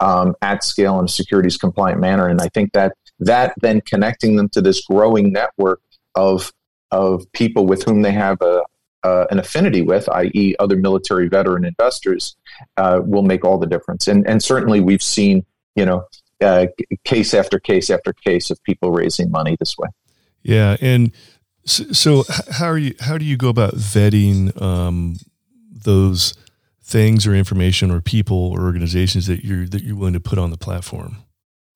um, 0.00 0.34
at 0.42 0.64
scale 0.64 0.98
in 0.98 1.04
a 1.04 1.08
securities 1.08 1.56
compliant 1.56 2.00
manner. 2.00 2.26
And 2.26 2.40
I 2.40 2.48
think 2.48 2.72
that 2.72 2.94
that 3.20 3.54
then 3.60 3.82
connecting 3.82 4.36
them 4.36 4.48
to 4.50 4.60
this 4.60 4.84
growing 4.84 5.32
network 5.32 5.80
of 6.14 6.52
of 6.90 7.30
people 7.32 7.66
with 7.66 7.84
whom 7.84 8.02
they 8.02 8.10
have 8.10 8.38
a, 8.40 8.62
uh, 9.04 9.26
an 9.30 9.38
affinity 9.38 9.80
with, 9.80 10.08
i.e., 10.08 10.56
other 10.58 10.76
military 10.76 11.28
veteran 11.28 11.64
investors, 11.64 12.36
uh, 12.76 13.00
will 13.04 13.22
make 13.22 13.44
all 13.44 13.58
the 13.58 13.66
difference. 13.66 14.08
And 14.08 14.26
and 14.26 14.42
certainly 14.42 14.80
we've 14.80 15.02
seen, 15.02 15.44
you 15.76 15.84
know, 15.84 16.04
uh, 16.40 16.66
case 17.04 17.34
after 17.34 17.58
case 17.58 17.90
after 17.90 18.12
case 18.12 18.50
of 18.50 18.62
people 18.64 18.90
raising 18.90 19.30
money 19.30 19.56
this 19.60 19.76
way. 19.78 19.88
Yeah, 20.42 20.76
and 20.80 21.12
so, 21.66 21.84
so 21.92 22.24
how 22.50 22.66
are 22.66 22.78
you? 22.78 22.94
How 23.00 23.18
do 23.18 23.24
you 23.24 23.36
go 23.36 23.48
about 23.48 23.74
vetting 23.74 24.60
um, 24.60 25.16
those 25.70 26.34
things 26.90 27.26
or 27.26 27.34
information 27.34 27.90
or 27.90 28.00
people 28.00 28.36
or 28.36 28.62
organizations 28.62 29.26
that 29.26 29.44
you're 29.44 29.66
that 29.66 29.82
you're 29.82 29.96
willing 29.96 30.14
to 30.14 30.20
put 30.20 30.38
on 30.38 30.50
the 30.50 30.58
platform? 30.58 31.16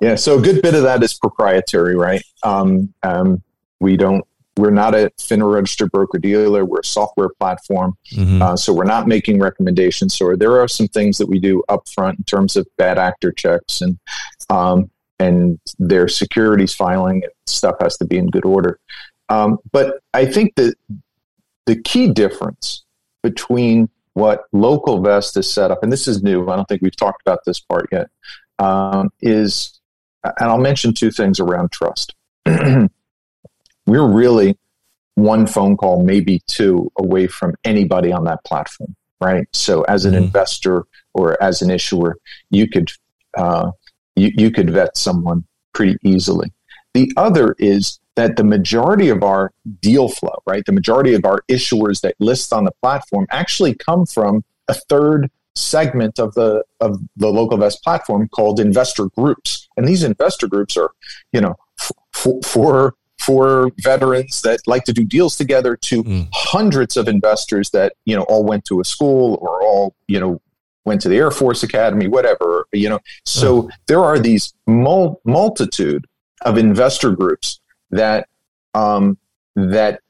Yeah, 0.01 0.17
so 0.17 0.39
a 0.39 0.43
good 0.43 0.61
bit 0.61 0.75
of 0.75 0.83
that 0.83 1.03
is 1.03 1.15
proprietary, 1.15 1.97
right? 1.97 2.23
Um, 2.43 2.93
um, 3.03 3.43
we 3.81 3.97
don't 3.97 4.27
we're 4.57 4.71
not 4.71 4.95
a 4.95 5.11
FINRA 5.19 5.55
registered 5.55 5.91
broker 5.91 6.19
dealer. 6.19 6.65
We're 6.65 6.81
a 6.81 6.85
software 6.85 7.31
platform. 7.41 7.97
Mm-hmm. 8.13 8.41
Uh, 8.43 8.57
so 8.57 8.73
we're 8.73 8.85
not 8.85 9.09
making 9.09 9.41
recommendations. 9.41 10.17
So 10.17 10.37
there 10.37 10.61
are 10.61 10.69
some 10.69 10.87
things 10.89 11.19
that 11.19 11.29
we 11.29 11.41
do 11.41 11.63
upfront 11.69 12.19
in 12.19 12.25
terms 12.25 12.57
of 12.57 12.67
bad 12.77 12.99
actor 12.99 13.33
checks 13.33 13.81
and 13.81 13.99
um, 14.51 14.91
and 15.19 15.59
their 15.79 16.09
securities 16.09 16.75
filing. 16.75 17.23
And 17.25 17.33
stuff 17.47 17.77
has 17.81 17.97
to 17.99 18.05
be 18.05 18.19
in 18.19 18.29
good 18.29 18.45
order. 18.45 18.79
Um, 19.29 19.59
but 19.73 20.01
I 20.13 20.27
think 20.27 20.55
that 20.57 20.75
the 21.67 21.81
key 21.81 22.09
difference 22.09 22.85
between 23.23 23.89
what 24.15 24.45
local 24.53 25.01
vest 25.01 25.37
is 25.37 25.53
set 25.53 25.71
up, 25.71 25.83
and 25.83 25.93
this 25.93 26.09
is 26.09 26.23
new, 26.23 26.49
I 26.49 26.57
don't 26.57 26.67
think 26.67 26.83
we've 26.83 26.97
talked 26.97 27.23
about 27.23 27.41
this 27.45 27.61
part 27.61 27.89
yet, 27.93 28.09
um, 28.59 29.11
is, 29.21 29.81
and 30.25 30.51
I'll 30.51 30.59
mention 30.59 30.95
two 30.95 31.11
things 31.11 31.41
around 31.41 31.73
trust. 31.73 32.15
we're 32.47 32.89
really 33.87 34.57
one 35.15 35.47
phone 35.47 35.77
call, 35.77 36.03
maybe 36.03 36.41
two, 36.47 36.91
away 36.99 37.27
from 37.27 37.55
anybody 37.65 38.13
on 38.13 38.25
that 38.25 38.45
platform, 38.45 38.95
right? 39.21 39.47
So, 39.53 39.83
as 39.83 40.05
an 40.05 40.15
mm-hmm. 40.15 40.25
investor 40.25 40.85
or 41.13 41.41
as 41.43 41.63
an 41.63 41.71
issuer, 41.71 42.19
you 42.51 42.69
could 42.69 42.91
uh, 43.37 43.71
you, 44.17 44.33
you 44.37 44.51
could 44.51 44.71
vet 44.71 44.97
someone 44.97 45.45
pretty 45.73 45.97
easily. 46.03 46.53
The 46.95 47.13
other 47.17 47.55
is 47.59 47.99
that 48.17 48.37
the 48.37 48.45
majority 48.45 49.09
of 49.09 49.23
our 49.23 49.53
deal 49.81 50.09
flow, 50.09 50.37
right, 50.47 50.65
the 50.65 50.73
majority 50.73 51.15
of 51.15 51.25
our 51.25 51.43
issuers 51.49 52.01
that 52.03 52.15
list 52.21 52.53
on 52.53 52.65
the 52.65 52.73
platform 52.83 53.27
actually 53.31 53.75
come 53.75 54.07
from 54.07 54.45
a 54.69 54.75
third 54.75 55.31
segment 55.57 56.19
of 56.19 56.35
the 56.35 56.65
of 56.81 56.99
the 57.17 57.29
local 57.29 57.57
vest 57.57 57.83
platform 57.85 58.29
called 58.29 58.59
investor 58.59 59.07
groups 59.17 59.69
and 59.77 59.87
these 59.87 60.03
investor 60.03 60.49
groups 60.49 60.77
are 60.77 60.91
you 61.33 61.41
know 61.41 61.55
for 62.43 62.95
for 63.21 63.71
veterans 63.79 64.43
that 64.43 64.61
like 64.67 64.85
to 64.85 64.93
do 64.93 65.05
deals 65.05 65.37
together 65.37 65.77
to 65.77 66.03
mm. 66.03 66.29
hundreds 66.33 66.97
of 66.97 67.07
investors 67.07 67.71
that 67.71 67.93
you 68.05 68.17
know 68.17 68.23
all 68.25 68.45
went 68.45 68.65
to 68.65 68.81
a 68.81 68.85
school 68.85 69.39
or 69.41 69.63
all 69.63 69.95
you 70.09 70.19
know 70.19 70.41
went 70.85 71.01
to 71.01 71.09
the 71.09 71.17
air 71.17 71.31
force 71.31 71.63
academy 71.63 72.09
whatever 72.09 72.67
you 72.73 72.89
know 72.89 72.99
so 73.25 73.63
mm. 73.63 73.71
there 73.87 74.01
are 74.01 74.19
these 74.19 74.53
mul- 74.67 75.21
multitude 75.25 76.05
of 76.43 76.59
investor 76.59 77.13
groups 77.13 77.61
that 77.95 78.29
um, 78.75 79.19
that 79.57 80.01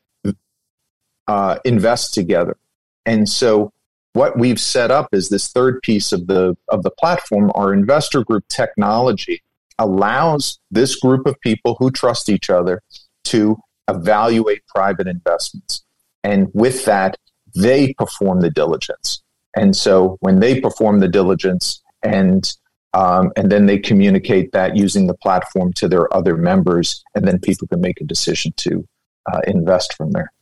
uh, 1.27 1.59
invest 1.65 2.15
together. 2.15 2.57
And 3.07 3.29
so 3.29 3.73
what 4.15 4.39
we've 4.39 4.61
set 4.61 4.91
up 4.91 5.09
is 5.13 5.29
this 5.29 5.49
third 5.49 5.83
piece 5.83 6.13
of 6.13 6.27
the 6.27 6.57
of 6.69 6.83
the 6.83 6.91
platform 6.91 7.51
our 7.55 7.73
investor 7.73 8.25
group 8.25 8.45
technology 8.49 9.43
allows 9.79 10.61
this 10.71 10.95
group 10.97 11.27
of 11.27 11.41
people 11.41 11.77
who 11.79 11.91
trust 11.91 12.29
each 12.29 12.49
other 12.49 12.81
to 13.25 13.57
evaluate 13.89 14.63
private 14.69 15.07
investments. 15.07 15.85
And 16.23 16.49
with 16.55 16.85
that 16.85 17.19
they 17.57 17.93
perform 17.95 18.41
the 18.41 18.51
diligence. 18.51 19.23
And 19.57 19.77
so 19.77 20.17
when 20.21 20.41
they 20.41 20.61
perform 20.61 21.01
the 21.01 21.09
diligence 21.09 21.83
and 22.03 22.51
um, 22.95 23.33
and 23.37 23.51
then 23.53 23.67
they 23.67 23.79
communicate 23.79 24.53
that 24.53 24.77
using 24.77 25.07
the 25.07 25.15
platform 25.15 25.73
to 25.75 25.89
their 25.89 26.13
other 26.15 26.37
members 26.37 27.05
and 27.15 27.27
then 27.27 27.39
people 27.39 27.69
can 27.69 27.81
make 27.81 28.01
a 28.01 28.05
decision 28.05 28.53
to 28.57 28.87
uh, 29.33 29.41
invest 29.47 29.95
from 29.95 30.11
there 30.13 30.33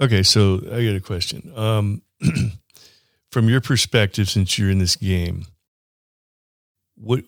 okay 0.00 0.22
so 0.22 0.56
i 0.72 0.84
got 0.84 0.96
a 0.96 1.00
question 1.00 1.52
um, 1.56 2.02
from 3.36 3.50
your 3.50 3.60
perspective, 3.60 4.30
since 4.30 4.58
you're 4.58 4.70
in 4.70 4.78
this 4.78 4.96
game, 4.96 5.46
what 6.94 7.24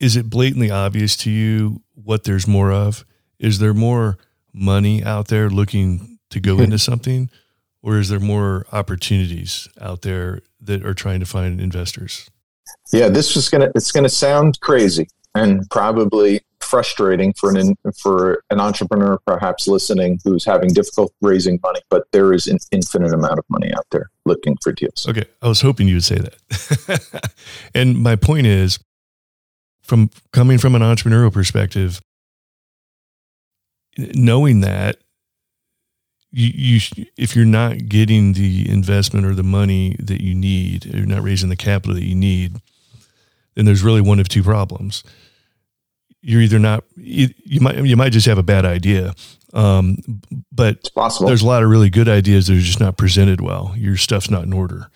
is 0.00 0.16
it 0.16 0.28
blatantly 0.28 0.72
obvious 0.72 1.16
to 1.18 1.30
you 1.30 1.82
what 1.94 2.24
there's 2.24 2.48
more 2.48 2.72
of? 2.72 3.04
Is 3.38 3.60
there 3.60 3.74
more 3.74 4.18
money 4.52 5.04
out 5.04 5.28
there 5.28 5.48
looking 5.48 6.18
to 6.30 6.40
go 6.40 6.58
into 6.58 6.80
something, 6.80 7.30
or 7.80 7.98
is 7.98 8.08
there 8.08 8.18
more 8.18 8.66
opportunities 8.72 9.68
out 9.80 10.02
there 10.02 10.40
that 10.60 10.84
are 10.84 10.94
trying 10.94 11.20
to 11.20 11.26
find 11.26 11.60
investors? 11.60 12.28
Yeah, 12.92 13.08
this 13.08 13.36
is 13.36 13.48
gonna 13.48 13.70
it's 13.74 13.92
gonna 13.92 14.08
sound 14.08 14.60
crazy 14.60 15.08
and 15.34 15.68
probably 15.70 16.40
frustrating 16.60 17.32
for 17.34 17.50
an 17.56 17.74
for 17.98 18.42
an 18.50 18.60
entrepreneur 18.60 19.18
perhaps 19.26 19.66
listening 19.66 20.18
who's 20.24 20.44
having 20.44 20.70
difficulty 20.70 21.12
raising 21.20 21.58
money 21.62 21.80
but 21.90 22.04
there 22.12 22.32
is 22.32 22.46
an 22.46 22.56
infinite 22.70 23.12
amount 23.12 23.38
of 23.38 23.44
money 23.48 23.72
out 23.74 23.86
there 23.90 24.10
looking 24.24 24.56
for 24.62 24.72
deals. 24.72 25.06
Okay 25.08 25.24
i 25.42 25.48
was 25.48 25.60
hoping 25.60 25.88
you 25.88 25.96
would 25.96 26.04
say 26.04 26.18
that. 26.18 27.30
And 27.74 27.98
my 28.02 28.16
point 28.16 28.46
is 28.46 28.78
from 29.82 30.10
coming 30.32 30.58
from 30.58 30.74
an 30.74 30.82
entrepreneurial 30.82 31.32
perspective 31.32 32.00
knowing 33.98 34.60
that 34.60 34.96
you, 36.32 36.78
you 36.96 37.06
if 37.16 37.36
you're 37.36 37.44
not 37.44 37.88
getting 37.88 38.32
the 38.32 38.68
investment 38.68 39.26
or 39.26 39.34
the 39.34 39.42
money 39.42 39.96
that 39.98 40.20
you 40.20 40.34
need 40.34 40.86
you're 40.86 41.06
not 41.06 41.22
raising 41.22 41.48
the 41.48 41.56
capital 41.56 41.94
that 41.94 42.04
you 42.04 42.14
need 42.14 42.56
then 43.54 43.64
there's 43.66 43.82
really 43.82 44.00
one 44.00 44.18
of 44.18 44.28
two 44.28 44.42
problems. 44.42 45.04
You're 46.22 46.40
either 46.40 46.58
not 46.58 46.84
you, 46.96 47.28
you 47.44 47.60
might 47.60 47.76
you 47.84 47.96
might 47.96 48.12
just 48.12 48.26
have 48.26 48.38
a 48.38 48.42
bad 48.42 48.64
idea 48.64 49.14
um, 49.54 49.98
but 50.50 50.88
there's 51.20 51.42
a 51.42 51.46
lot 51.46 51.62
of 51.62 51.68
really 51.68 51.90
good 51.90 52.08
ideas 52.08 52.46
that 52.46 52.56
are 52.56 52.60
just 52.60 52.80
not 52.80 52.96
presented 52.96 53.40
well. 53.40 53.74
Your 53.76 53.96
stuff's 53.96 54.30
not 54.30 54.44
in 54.44 54.52
order. 54.52 54.90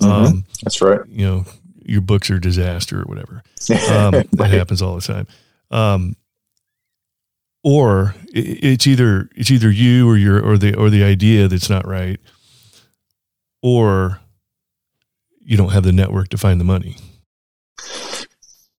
Mm-hmm. 0.00 0.06
um, 0.06 0.44
that's 0.62 0.80
right. 0.80 1.00
you 1.08 1.26
know 1.26 1.44
your 1.84 2.00
books 2.00 2.30
are 2.30 2.36
a 2.36 2.40
disaster 2.40 3.00
or 3.00 3.04
whatever. 3.04 3.42
Um, 3.90 4.12
that 4.32 4.50
happens 4.50 4.80
all 4.80 4.94
the 4.94 5.02
time. 5.02 5.26
Um, 5.70 6.16
or 7.64 8.14
it's 8.32 8.86
either 8.86 9.28
it's 9.34 9.50
either 9.50 9.70
you 9.70 10.08
or 10.08 10.16
your 10.16 10.40
or 10.40 10.56
the 10.56 10.74
or 10.74 10.90
the 10.90 11.02
idea 11.02 11.48
that's 11.48 11.70
not 11.70 11.86
right 11.86 12.20
or 13.62 14.20
you 15.40 15.56
don't 15.56 15.72
have 15.72 15.82
the 15.82 15.92
network 15.92 16.28
to 16.28 16.38
find 16.38 16.60
the 16.60 16.64
money 16.64 16.96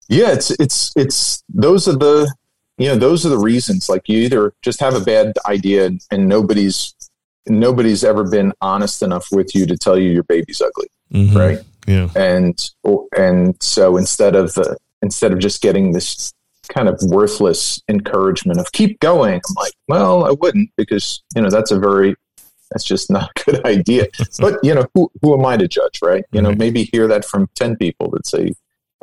yeah, 0.08 0.32
it's 0.32 0.50
it's 0.52 0.92
it's 0.96 1.44
those 1.48 1.86
are 1.86 1.96
the 1.96 2.34
you 2.78 2.88
know 2.88 2.96
those 2.96 3.26
are 3.26 3.28
the 3.28 3.38
reasons. 3.38 3.88
Like 3.88 4.08
you 4.08 4.18
either 4.18 4.54
just 4.62 4.80
have 4.80 4.94
a 4.94 5.00
bad 5.00 5.34
idea 5.46 5.86
and, 5.86 6.00
and 6.10 6.28
nobody's 6.28 6.94
nobody's 7.46 8.04
ever 8.04 8.24
been 8.28 8.52
honest 8.60 9.02
enough 9.02 9.28
with 9.30 9.54
you 9.54 9.66
to 9.66 9.76
tell 9.76 9.98
you 9.98 10.10
your 10.10 10.22
baby's 10.22 10.62
ugly, 10.62 10.88
mm-hmm. 11.12 11.36
right? 11.36 11.58
Yeah, 11.86 12.08
and 12.16 12.70
and 13.16 13.62
so 13.62 13.98
instead 13.98 14.34
of 14.34 14.54
the 14.54 14.78
instead 15.02 15.32
of 15.32 15.40
just 15.40 15.60
getting 15.60 15.92
this 15.92 16.32
kind 16.68 16.88
of 16.88 17.00
worthless 17.02 17.83
encouragement 17.88 18.61
of 18.61 18.72
keep 18.72 19.00
going, 19.00 19.35
I'm 19.35 19.54
like, 19.57 19.74
well, 19.88 20.24
I 20.24 20.31
wouldn't 20.31 20.70
because 20.76 21.22
you 21.35 21.42
know 21.42 21.50
that's 21.50 21.70
a 21.70 21.78
very 21.78 22.14
that's 22.70 22.85
just 22.85 23.11
not 23.11 23.31
a 23.31 23.44
good 23.44 23.64
idea. 23.66 24.07
but 24.38 24.59
you 24.62 24.74
know, 24.74 24.87
who 24.94 25.11
who 25.22 25.38
am 25.38 25.44
I 25.46 25.57
to 25.57 25.68
judge, 25.68 26.00
right? 26.02 26.24
You 26.33 26.42
know, 26.42 26.52
maybe 26.52 26.85
hear 26.85 27.09
that 27.09 27.24
from 27.24 27.48
ten 27.54 27.76
people 27.76 28.11
that 28.11 28.26
say 28.26 28.52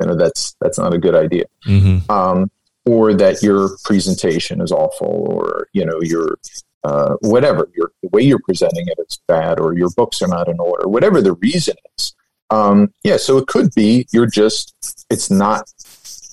you 0.00 0.06
know 0.06 0.16
that's 0.16 0.56
that's 0.60 0.78
not 0.78 0.94
a 0.94 0.98
good 0.98 1.14
idea 1.14 1.44
mm-hmm. 1.66 2.10
um, 2.10 2.50
or 2.84 3.14
that 3.14 3.42
your 3.42 3.70
presentation 3.84 4.60
is 4.60 4.72
awful 4.72 5.26
or 5.30 5.68
you 5.72 5.84
know 5.84 6.00
your 6.02 6.38
uh, 6.84 7.14
whatever 7.20 7.68
your 7.74 7.92
the 8.02 8.08
way 8.08 8.22
you're 8.22 8.40
presenting 8.40 8.86
it 8.88 8.98
is 9.08 9.18
bad 9.26 9.58
or 9.58 9.74
your 9.74 9.90
books 9.96 10.22
are 10.22 10.28
not 10.28 10.48
in 10.48 10.58
order 10.60 10.88
whatever 10.88 11.20
the 11.20 11.34
reason 11.34 11.74
is 11.96 12.14
um, 12.50 12.92
yeah 13.04 13.16
so 13.16 13.38
it 13.38 13.46
could 13.46 13.74
be 13.74 14.06
you're 14.12 14.26
just 14.26 15.06
it's 15.10 15.30
not 15.30 15.72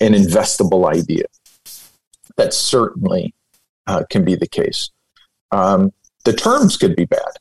an 0.00 0.12
investable 0.12 0.90
idea 0.92 1.24
that 2.36 2.52
certainly 2.52 3.34
uh, 3.86 4.02
can 4.10 4.24
be 4.24 4.34
the 4.34 4.48
case 4.48 4.90
um, 5.52 5.92
the 6.24 6.32
terms 6.32 6.76
could 6.76 6.96
be 6.96 7.04
bad 7.04 7.32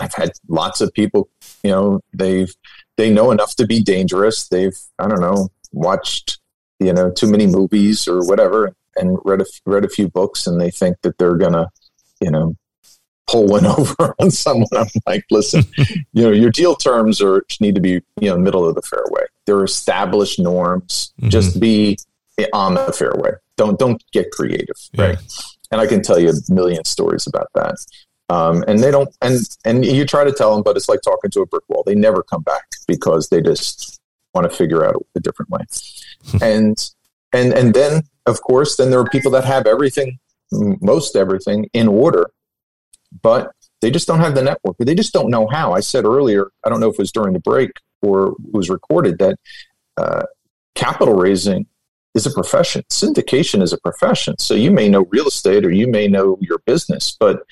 I've 0.00 0.14
had 0.14 0.32
lots 0.48 0.80
of 0.80 0.92
people, 0.92 1.28
you 1.62 1.70
know, 1.70 2.00
they've 2.12 2.52
they 2.96 3.10
know 3.10 3.30
enough 3.30 3.54
to 3.56 3.66
be 3.66 3.82
dangerous. 3.82 4.48
They've 4.48 4.76
I 4.98 5.08
don't 5.08 5.20
know 5.20 5.48
watched 5.72 6.38
you 6.80 6.92
know 6.92 7.10
too 7.10 7.30
many 7.30 7.46
movies 7.46 8.08
or 8.08 8.26
whatever 8.26 8.74
and 8.96 9.18
read 9.24 9.40
a 9.40 9.44
read 9.66 9.84
a 9.84 9.88
few 9.88 10.08
books 10.08 10.46
and 10.46 10.60
they 10.60 10.70
think 10.70 10.96
that 11.02 11.18
they're 11.18 11.36
gonna 11.36 11.68
you 12.20 12.30
know 12.30 12.54
pull 13.26 13.46
one 13.46 13.66
over 13.78 14.14
on 14.18 14.30
someone. 14.30 14.68
I'm 14.72 14.88
like, 15.06 15.24
listen, 15.30 15.64
you 16.12 16.24
know, 16.24 16.30
your 16.30 16.50
deal 16.50 16.74
terms 16.74 17.20
are 17.20 17.44
need 17.60 17.74
to 17.74 17.80
be 17.80 18.00
you 18.20 18.30
know 18.30 18.38
middle 18.38 18.68
of 18.68 18.74
the 18.74 18.82
fairway. 18.82 19.26
There 19.48 19.56
are 19.56 19.64
established 19.64 20.38
norms. 20.38 21.14
Mm-hmm. 21.18 21.30
Just 21.30 21.58
be 21.58 21.96
on 22.52 22.74
the 22.74 22.92
fairway. 22.92 23.30
Don't 23.56 23.78
don't 23.78 24.04
get 24.12 24.30
creative, 24.30 24.76
yeah. 24.92 25.04
right? 25.04 25.18
And 25.70 25.80
I 25.80 25.86
can 25.86 26.02
tell 26.02 26.18
you 26.18 26.28
a 26.28 26.52
million 26.52 26.84
stories 26.84 27.26
about 27.26 27.48
that. 27.54 27.76
Um, 28.28 28.62
and 28.68 28.78
they 28.78 28.90
don't, 28.90 29.08
and 29.22 29.38
and 29.64 29.86
you 29.86 30.04
try 30.04 30.24
to 30.24 30.32
tell 30.32 30.54
them, 30.54 30.62
but 30.62 30.76
it's 30.76 30.88
like 30.88 31.00
talking 31.00 31.30
to 31.30 31.40
a 31.40 31.46
brick 31.46 31.64
wall. 31.68 31.82
They 31.86 31.94
never 31.94 32.22
come 32.22 32.42
back 32.42 32.66
because 32.86 33.30
they 33.30 33.40
just 33.40 33.98
want 34.34 34.50
to 34.50 34.54
figure 34.54 34.84
out 34.84 35.06
a 35.14 35.20
different 35.20 35.50
way. 35.50 35.64
and 36.42 36.90
and 37.32 37.54
and 37.54 37.72
then, 37.72 38.02
of 38.26 38.42
course, 38.42 38.76
then 38.76 38.90
there 38.90 39.00
are 39.00 39.08
people 39.08 39.30
that 39.30 39.44
have 39.44 39.66
everything, 39.66 40.18
most 40.52 41.16
everything, 41.16 41.70
in 41.72 41.88
order, 41.88 42.30
but 43.22 43.52
they 43.80 43.90
just 43.90 44.06
don't 44.06 44.20
have 44.20 44.34
the 44.34 44.42
network. 44.42 44.76
They 44.78 44.94
just 44.94 45.14
don't 45.14 45.30
know 45.30 45.46
how. 45.46 45.72
I 45.72 45.80
said 45.80 46.04
earlier, 46.04 46.50
I 46.64 46.68
don't 46.68 46.80
know 46.80 46.90
if 46.90 46.94
it 46.94 46.98
was 46.98 47.12
during 47.12 47.32
the 47.32 47.40
break 47.40 47.72
or 48.02 48.34
was 48.52 48.70
recorded 48.70 49.18
that 49.18 49.38
uh, 49.96 50.22
capital 50.74 51.14
raising 51.14 51.66
is 52.14 52.26
a 52.26 52.30
profession. 52.30 52.82
Syndication 52.90 53.62
is 53.62 53.72
a 53.72 53.78
profession. 53.78 54.38
So 54.38 54.54
you 54.54 54.70
may 54.70 54.88
know 54.88 55.06
real 55.10 55.28
estate 55.28 55.64
or 55.64 55.70
you 55.70 55.86
may 55.86 56.08
know 56.08 56.38
your 56.40 56.58
business, 56.66 57.16
but 57.18 57.44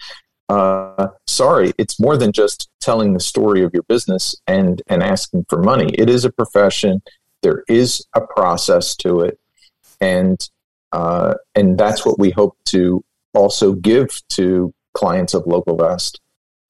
uh, 0.48 1.09
sorry, 1.26 1.72
it's 1.78 1.98
more 1.98 2.16
than 2.16 2.32
just 2.32 2.68
telling 2.80 3.12
the 3.12 3.20
story 3.20 3.62
of 3.62 3.72
your 3.74 3.82
business 3.85 4.37
and 4.46 4.80
and 4.87 5.02
asking 5.02 5.46
for 5.48 5.61
money. 5.61 5.92
It 5.94 6.09
is 6.09 6.24
a 6.24 6.30
profession. 6.30 7.02
There 7.42 7.64
is 7.68 8.04
a 8.14 8.20
process 8.20 8.94
to 8.96 9.20
it, 9.20 9.38
and 10.00 10.38
uh, 10.92 11.35
and 11.54 11.76
that's 11.76 12.06
what 12.06 12.18
we 12.18 12.30
hope 12.30 12.56
to 12.66 13.04
also 13.35 13.72
give 13.72 14.22
to 14.30 14.72
clients 14.94 15.35
of 15.35 15.46
Local 15.46 15.76
Vest. 15.76 16.20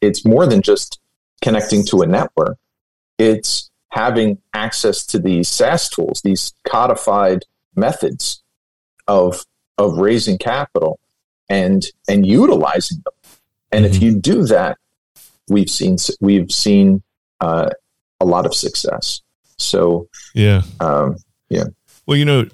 It's 0.01 0.25
more 0.25 0.47
than 0.47 0.63
just 0.63 0.99
connecting 1.43 1.85
to 1.87 2.03
a 2.03 2.07
network. 2.07 2.57
It's 3.19 3.66
having 3.91 4.39
access 4.55 5.05
to 5.07 5.19
these 5.19 5.49
SaaS 5.49 5.89
tools, 5.89 6.21
these 6.23 6.53
codified 6.67 7.45
methods 7.75 8.43
of 9.07 9.45
of 9.79 9.99
raising 9.99 10.39
capital 10.39 10.99
and 11.49 11.85
and 12.09 12.27
utilizing 12.27 12.99
them 13.05 13.13
and 13.73 13.85
mm-hmm. 13.85 13.95
if 13.95 14.03
you 14.03 14.19
do 14.19 14.45
that, 14.45 14.79
we've 15.49 15.71
seen 15.71 15.97
we've 16.21 16.51
seen 16.51 17.03
uh, 17.41 17.71
a 18.21 18.25
lot 18.25 18.47
of 18.47 18.55
success. 18.55 19.21
So 19.59 20.09
yeah, 20.35 20.63
um, 20.81 21.17
yeah. 21.49 21.65
Well, 22.07 22.17
you 22.17 22.25
know, 22.25 22.47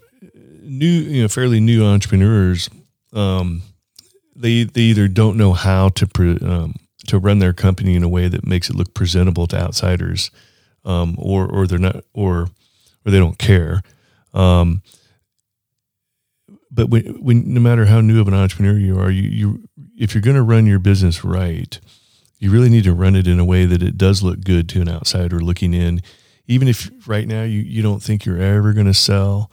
new, 0.62 0.86
you 0.86 1.22
know, 1.22 1.28
fairly 1.28 1.60
new 1.60 1.84
entrepreneurs, 1.84 2.68
um, 3.12 3.62
they 4.34 4.64
they 4.64 4.82
either 4.82 5.08
don't 5.08 5.36
know 5.36 5.52
how 5.52 5.90
to 5.90 6.06
pre, 6.06 6.38
um, 6.40 6.74
to 7.06 7.18
run 7.18 7.38
their 7.38 7.52
company 7.52 7.94
in 7.94 8.02
a 8.02 8.08
way 8.08 8.28
that 8.28 8.46
makes 8.46 8.70
it 8.70 8.76
look 8.76 8.94
presentable 8.94 9.46
to 9.48 9.56
outsiders, 9.56 10.30
um, 10.84 11.16
or 11.18 11.46
or 11.46 11.66
they're 11.66 11.78
not, 11.78 12.04
or 12.12 12.48
or 13.04 13.10
they 13.10 13.18
don't 13.18 13.38
care. 13.38 13.82
Um, 14.34 14.82
but 16.70 16.88
when, 16.88 17.22
when 17.22 17.52
no 17.52 17.60
matter 17.60 17.84
how 17.84 18.00
new 18.00 18.20
of 18.20 18.28
an 18.28 18.34
entrepreneur 18.34 18.78
you 18.78 18.98
are, 18.98 19.10
you, 19.10 19.22
you 19.22 19.68
if 19.98 20.14
you're 20.14 20.22
going 20.22 20.36
to 20.36 20.42
run 20.42 20.66
your 20.66 20.78
business 20.78 21.22
right, 21.22 21.78
you 22.38 22.50
really 22.50 22.70
need 22.70 22.84
to 22.84 22.94
run 22.94 23.14
it 23.14 23.28
in 23.28 23.38
a 23.38 23.44
way 23.44 23.66
that 23.66 23.82
it 23.82 23.98
does 23.98 24.22
look 24.22 24.40
good 24.40 24.68
to 24.70 24.80
an 24.80 24.88
outsider 24.88 25.38
looking 25.38 25.74
in. 25.74 26.00
Even 26.46 26.66
if 26.66 26.90
right 27.06 27.28
now 27.28 27.42
you, 27.42 27.60
you 27.60 27.82
don't 27.82 28.02
think 28.02 28.24
you're 28.24 28.40
ever 28.40 28.72
going 28.72 28.86
to 28.86 28.94
sell 28.94 29.50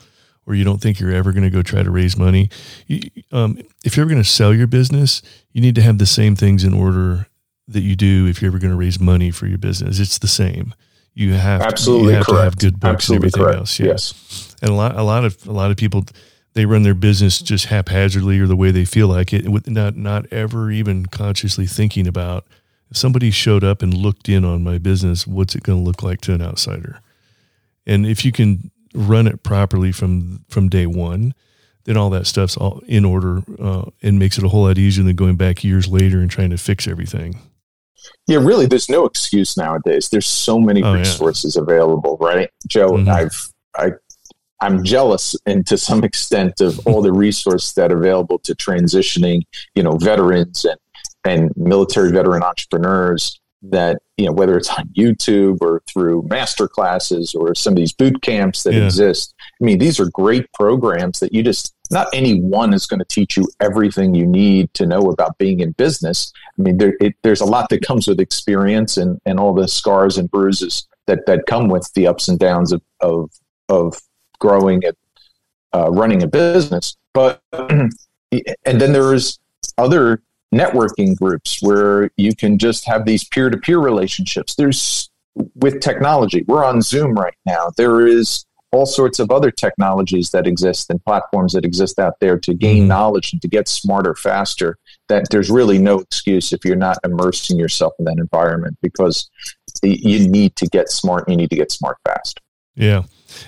or 0.48 0.56
you 0.56 0.64
don't 0.64 0.82
think 0.82 1.00
you're 1.00 1.14
ever 1.14 1.32
going 1.32 1.44
to 1.44 1.52
go 1.52 1.62
try 1.62 1.84
to 1.84 1.92
raise 1.92 2.18
money, 2.18 2.50
you, 2.88 3.02
um, 3.32 3.60
if 3.86 3.96
you're 3.96 4.08
going 4.08 4.18
to 4.18 4.28
sell 4.28 4.52
your 4.54 4.66
business, 4.66 5.22
you 5.52 5.62
need 5.62 5.76
to 5.76 5.82
have 5.82 6.00
the 6.00 6.08
same 6.08 6.36
things 6.36 6.64
in 6.64 6.74
order 6.74 7.28
that 7.68 7.82
you 7.82 7.96
do 7.96 8.26
if 8.26 8.42
you're 8.42 8.50
ever 8.50 8.58
going 8.58 8.72
to 8.72 8.78
raise 8.78 9.00
money 9.00 9.30
for 9.30 9.46
your 9.46 9.60
business. 9.60 10.00
It's 10.00 10.18
the 10.18 10.28
same. 10.28 10.74
You 11.20 11.34
have 11.34 11.60
absolutely 11.60 12.06
to, 12.06 12.12
you 12.12 12.16
have 12.16 12.26
correct. 12.26 12.40
to 12.40 12.44
have 12.44 12.58
good 12.58 12.80
books 12.80 12.94
absolutely 12.94 13.28
and 13.28 13.36
everything 13.36 13.44
correct. 13.44 13.60
else. 13.60 13.80
Yeah. 13.80 13.88
Yes, 13.88 14.56
and 14.62 14.72
a 14.72 14.74
lot 14.74 14.96
a 14.96 15.04
lot 15.04 15.26
of 15.26 15.46
a 15.46 15.52
lot 15.52 15.70
of 15.70 15.76
people 15.76 16.06
they 16.54 16.66
run 16.66 16.84
their 16.84 16.96
business 16.96 17.40
just 17.40 17.66
haphazardly 17.66 18.40
or 18.40 18.48
the 18.48 18.56
way 18.56 18.72
they 18.72 18.86
feel 18.86 19.10
like 19.10 19.34
it, 19.34 19.50
with 19.50 19.70
not 19.70 19.98
not 19.98 20.32
ever 20.32 20.72
even 20.72 21.08
consciously 21.08 21.66
thinking 21.66 22.08
about 22.08 22.46
if 22.90 22.96
somebody 22.96 23.32
showed 23.32 23.66
up 23.66 23.82
and 23.82 23.94
looked 23.94 24.30
in 24.30 24.46
on 24.46 24.64
my 24.64 24.78
business, 24.78 25.28
what's 25.28 25.56
it 25.56 25.64
going 25.64 25.80
to 25.80 25.84
look 25.84 26.02
like 26.02 26.22
to 26.22 26.34
an 26.34 26.42
outsider? 26.42 27.02
And 27.86 28.06
if 28.06 28.24
you 28.24 28.32
can 28.32 28.72
run 28.94 29.28
it 29.28 29.44
properly 29.44 29.92
from 29.92 30.46
from 30.48 30.70
day 30.70 30.86
one, 30.86 31.34
then 31.84 31.98
all 31.98 32.10
that 32.12 32.28
stuff's 32.28 32.56
all 32.56 32.82
in 32.88 33.04
order 33.04 33.44
uh, 33.60 33.90
and 34.02 34.20
makes 34.20 34.38
it 34.38 34.46
a 34.46 34.48
whole 34.48 34.64
lot 34.64 34.78
easier 34.78 35.04
than 35.04 35.18
going 35.18 35.36
back 35.36 35.66
years 35.66 35.90
later 35.90 36.22
and 36.22 36.32
trying 36.32 36.52
to 36.52 36.58
fix 36.58 36.88
everything. 36.88 37.42
Yeah, 38.28 38.38
really, 38.38 38.66
there's 38.66 38.90
no 38.90 39.06
excuse 39.06 39.58
nowadays. 39.58 40.10
There's 40.10 40.26
so 40.28 40.60
many 40.60 40.84
Oh, 40.84 40.94
yeah. 40.94 41.00
resources 41.00 41.56
available, 41.56 42.18
right, 42.22 42.50
Joe? 42.68 42.90
Mhm. 42.92 43.08
I've 43.08 43.50
I 43.78 43.92
I'm 44.62 44.84
jealous 44.84 45.36
and 45.46 45.66
to 45.68 45.78
some 45.78 46.04
extent 46.04 46.60
of 46.60 46.80
all 46.88 47.02
the 47.02 47.14
resources 47.14 47.74
that 47.74 47.92
are 47.92 47.98
available 47.98 48.40
to 48.40 48.54
transitioning, 48.56 49.42
you 49.76 49.84
know, 49.84 49.96
veterans 49.98 50.66
and 50.66 50.78
and 51.26 51.52
military 51.58 52.12
veteran 52.12 52.44
entrepreneurs 52.44 53.40
that 53.62 53.98
you 54.18 54.26
know 54.26 54.32
whether 54.32 54.56
it's 54.58 54.70
on 54.70 54.88
YouTube 54.98 55.58
or 55.62 55.82
through 55.92 56.26
master 56.30 56.68
classes 56.68 57.36
or 57.36 57.54
some 57.56 57.74
of 57.74 57.78
these 57.78 57.92
boot 57.94 58.22
camps 58.22 58.64
that 58.64 58.74
Yeah. 58.74 58.86
exist. 58.86 59.34
I 59.62 59.66
mean, 59.66 59.80
these 59.80 60.00
are 60.00 60.10
great 60.12 60.46
programs 60.54 61.20
that 61.20 61.34
you 61.34 61.44
just 61.44 61.74
not 61.90 62.08
any 62.14 62.40
one 62.40 62.74
is 62.74 62.86
going 62.86 63.00
to 63.00 63.06
teach 63.06 63.36
you 63.38 63.48
everything 63.60 64.14
you 64.14 64.26
need 64.26 64.74
to 64.76 64.86
know 64.86 65.10
about 65.10 65.38
being 65.38 65.60
in 65.60 65.72
business. 65.72 66.32
I 66.58 66.62
mean, 66.62 66.78
there, 66.78 66.94
it, 67.00 67.16
there's 67.24 67.42
a 67.42 67.46
lot 67.46 67.70
that 67.70 67.82
comes 67.82 68.08
with 68.08 68.20
experience 68.20 68.98
and, 68.98 69.20
and 69.26 69.40
all 69.40 69.54
the 69.54 69.68
scars 69.68 70.18
and 70.18 70.30
bruises 70.30 70.88
that, 71.08 71.26
that 71.26 71.46
come 71.48 71.68
with 71.68 71.92
the 71.94 72.08
ups 72.08 72.28
and 72.28 72.38
downs 72.38 72.72
of, 72.72 72.82
of, 73.00 73.32
of 73.70 74.00
growing 74.40 74.84
and 74.86 74.96
uh, 75.74 75.90
running 75.92 76.24
a 76.24 76.28
business. 76.28 76.96
But, 77.14 77.42
and 77.54 77.92
then 78.64 78.94
there's 78.94 79.40
other 79.78 80.22
networking 80.54 81.16
groups 81.16 81.62
where 81.62 82.12
you 82.18 82.36
can 82.36 82.58
just 82.58 82.86
have 82.86 83.06
these 83.06 83.24
peer 83.24 83.50
to 83.50 83.58
peer 83.58 83.80
relationships. 83.80 84.56
There's 84.56 85.10
with 85.56 85.80
technology, 85.80 86.44
we're 86.48 86.66
on 86.66 86.82
Zoom 86.82 87.14
right 87.14 87.36
now. 87.46 87.72
There 87.78 88.06
is 88.06 88.46
all 88.72 88.86
sorts 88.86 89.20
of 89.20 89.32
other 89.32 89.50
technologies 89.52 90.30
that 90.32 90.46
exist 90.46 90.90
and 90.90 91.04
platforms 91.04 91.54
that 91.54 91.66
exist 91.66 91.98
out 92.00 92.14
there 92.22 92.38
to 92.38 92.54
gain 92.54 92.84
Mhm. 92.84 92.88
knowledge 92.88 93.34
and 93.34 93.42
to 93.42 93.48
get 93.48 93.68
smarter 93.68 94.14
faster 94.14 94.78
that 95.08 95.26
there's 95.32 95.50
really 95.50 95.80
no 95.80 96.00
excuse 96.00 96.54
if 96.54 96.64
you're 96.64 96.76
not 96.76 96.98
immersing 97.04 97.58
yourself 97.58 97.94
in 97.98 98.06
that 98.06 98.18
environment 98.20 98.78
because 98.82 99.30
you 99.82 100.28
need 100.28 100.56
to 100.56 100.68
get 100.68 100.90
smart 100.90 101.28
you 101.28 101.36
need 101.36 101.50
to 101.50 101.56
get 101.56 101.72
smart 101.72 101.98
fast 102.06 102.40
Yeah, 102.76 103.04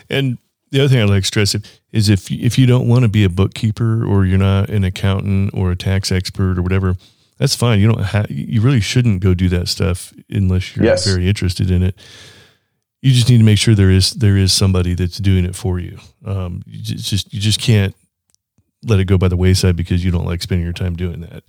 and 0.09 0.37
the 0.71 0.79
other 0.81 0.89
thing 0.89 1.01
I'd 1.03 1.09
like 1.09 1.23
to 1.23 1.27
stress 1.27 1.53
it 1.55 1.65
is 1.91 2.09
if 2.09 2.31
if 2.31 2.57
you 2.57 2.65
don't 2.65 2.87
want 2.87 3.03
to 3.03 3.09
be 3.09 3.23
a 3.23 3.29
bookkeeper 3.29 4.03
or 4.05 4.25
you're 4.25 4.37
not 4.37 4.69
an 4.69 4.83
accountant 4.83 5.51
or 5.53 5.71
a 5.71 5.75
tax 5.75 6.11
expert 6.11 6.57
or 6.57 6.61
whatever, 6.61 6.95
that's 7.37 7.55
fine. 7.55 7.79
You 7.79 7.91
don't 7.91 8.03
have 8.05 8.29
you 8.31 8.61
really 8.61 8.79
shouldn't 8.81 9.19
go 9.21 9.33
do 9.33 9.49
that 9.49 9.67
stuff 9.67 10.13
unless 10.29 10.75
you're 10.75 10.85
Yes. 10.85 11.05
very 11.05 11.27
interested 11.27 11.69
in 11.69 11.83
it. 11.83 11.95
You 13.01 13.11
just 13.11 13.29
need 13.29 13.39
to 13.39 13.43
make 13.43 13.57
sure 13.57 13.73
there 13.73 13.89
is 13.89 14.11
there 14.11 14.37
is 14.37 14.53
somebody 14.53 14.93
that's 14.93 15.17
doing 15.17 15.45
it 15.45 15.55
for 15.55 15.79
you. 15.79 15.97
Um, 16.23 16.61
you 16.67 16.83
just, 16.83 17.33
you 17.33 17.39
just 17.39 17.59
can't 17.59 17.95
let 18.83 18.99
it 18.99 19.05
go 19.05 19.17
by 19.17 19.27
the 19.27 19.37
wayside 19.37 19.75
because 19.75 20.03
you 20.03 20.11
don't 20.11 20.25
like 20.25 20.41
spending 20.41 20.63
your 20.63 20.73
time 20.73 20.95
doing 20.95 21.21
that. 21.21 21.43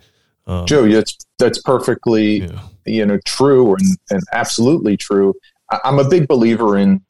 Um, 0.44 0.66
joe 0.66 0.88
that's 0.88 1.16
that's 1.38 1.62
perfectly 1.62 2.42
yeah, 2.42 2.60
you 2.84 3.06
know 3.06 3.18
true 3.24 3.76
and, 3.76 3.96
and 4.10 4.22
absolutely 4.32 4.96
true 4.96 5.34
I- 5.70 5.78
i'm 5.84 6.00
a 6.00 6.08
big 6.08 6.26
believer 6.26 6.76
in 6.76 7.00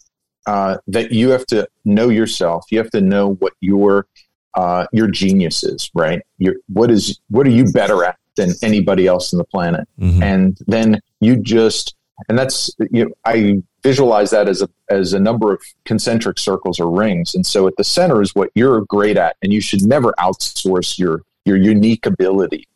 uh, 0.46 0.76
that 0.88 1.12
you 1.12 1.30
have 1.30 1.46
to 1.46 1.66
know 1.86 2.10
yourself 2.10 2.66
you 2.70 2.76
have 2.76 2.90
to 2.90 3.00
know 3.00 3.34
what 3.36 3.54
your 3.60 4.06
uh, 4.54 4.86
your 4.92 5.08
genius 5.08 5.64
is 5.64 5.90
right 5.94 6.20
your, 6.36 6.56
what 6.66 6.90
is 6.90 7.20
what 7.30 7.46
are 7.46 7.50
you 7.50 7.72
better 7.72 8.04
at 8.04 8.18
than 8.36 8.50
anybody 8.60 9.06
else 9.06 9.32
on 9.32 9.38
the 9.38 9.44
planet 9.44 9.88
mhm. 9.98 10.22
and 10.22 10.58
then 10.66 11.00
you 11.20 11.36
just 11.36 11.94
and 12.28 12.38
that's 12.38 12.70
you 12.90 13.04
know, 13.04 13.10
I 13.24 13.62
visualize 13.82 14.30
that 14.30 14.48
as 14.48 14.62
a 14.62 14.68
as 14.90 15.12
a 15.12 15.20
number 15.20 15.52
of 15.52 15.62
concentric 15.84 16.38
circles 16.38 16.78
or 16.80 16.90
rings. 16.90 17.34
And 17.34 17.44
so 17.46 17.66
at 17.66 17.76
the 17.76 17.84
center 17.84 18.22
is 18.22 18.34
what 18.34 18.50
you're 18.54 18.82
great 18.82 19.16
at 19.16 19.36
and 19.42 19.52
you 19.52 19.60
should 19.60 19.82
never 19.82 20.12
outsource 20.18 20.98
your 20.98 21.22
your 21.44 21.56
unique 21.56 22.06
ability. 22.06 22.68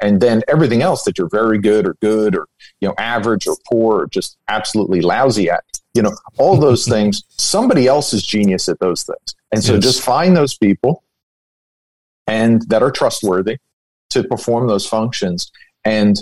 And 0.00 0.20
then 0.20 0.42
everything 0.48 0.82
else 0.82 1.04
that 1.04 1.16
you're 1.16 1.28
very 1.28 1.58
good 1.58 1.86
or 1.86 1.94
good 2.00 2.36
or 2.36 2.46
you 2.80 2.88
know 2.88 2.94
average 2.98 3.46
or 3.46 3.56
poor 3.70 4.02
or 4.02 4.06
just 4.08 4.36
absolutely 4.48 5.00
lousy 5.00 5.48
at 5.50 5.64
you 5.94 6.02
know 6.02 6.12
all 6.38 6.56
those 6.56 6.86
things 6.94 7.22
somebody 7.28 7.86
else 7.86 8.12
is 8.12 8.22
genius 8.22 8.68
at 8.68 8.78
those 8.80 9.04
things. 9.04 9.34
And 9.52 9.62
so 9.62 9.74
Yes. 9.74 9.82
just 9.82 10.02
find 10.02 10.36
those 10.36 10.56
people 10.56 11.04
and 12.26 12.62
that 12.68 12.82
are 12.82 12.90
trustworthy 12.90 13.58
to 14.10 14.24
perform 14.24 14.68
those 14.68 14.86
functions. 14.86 15.50
And 15.84 16.16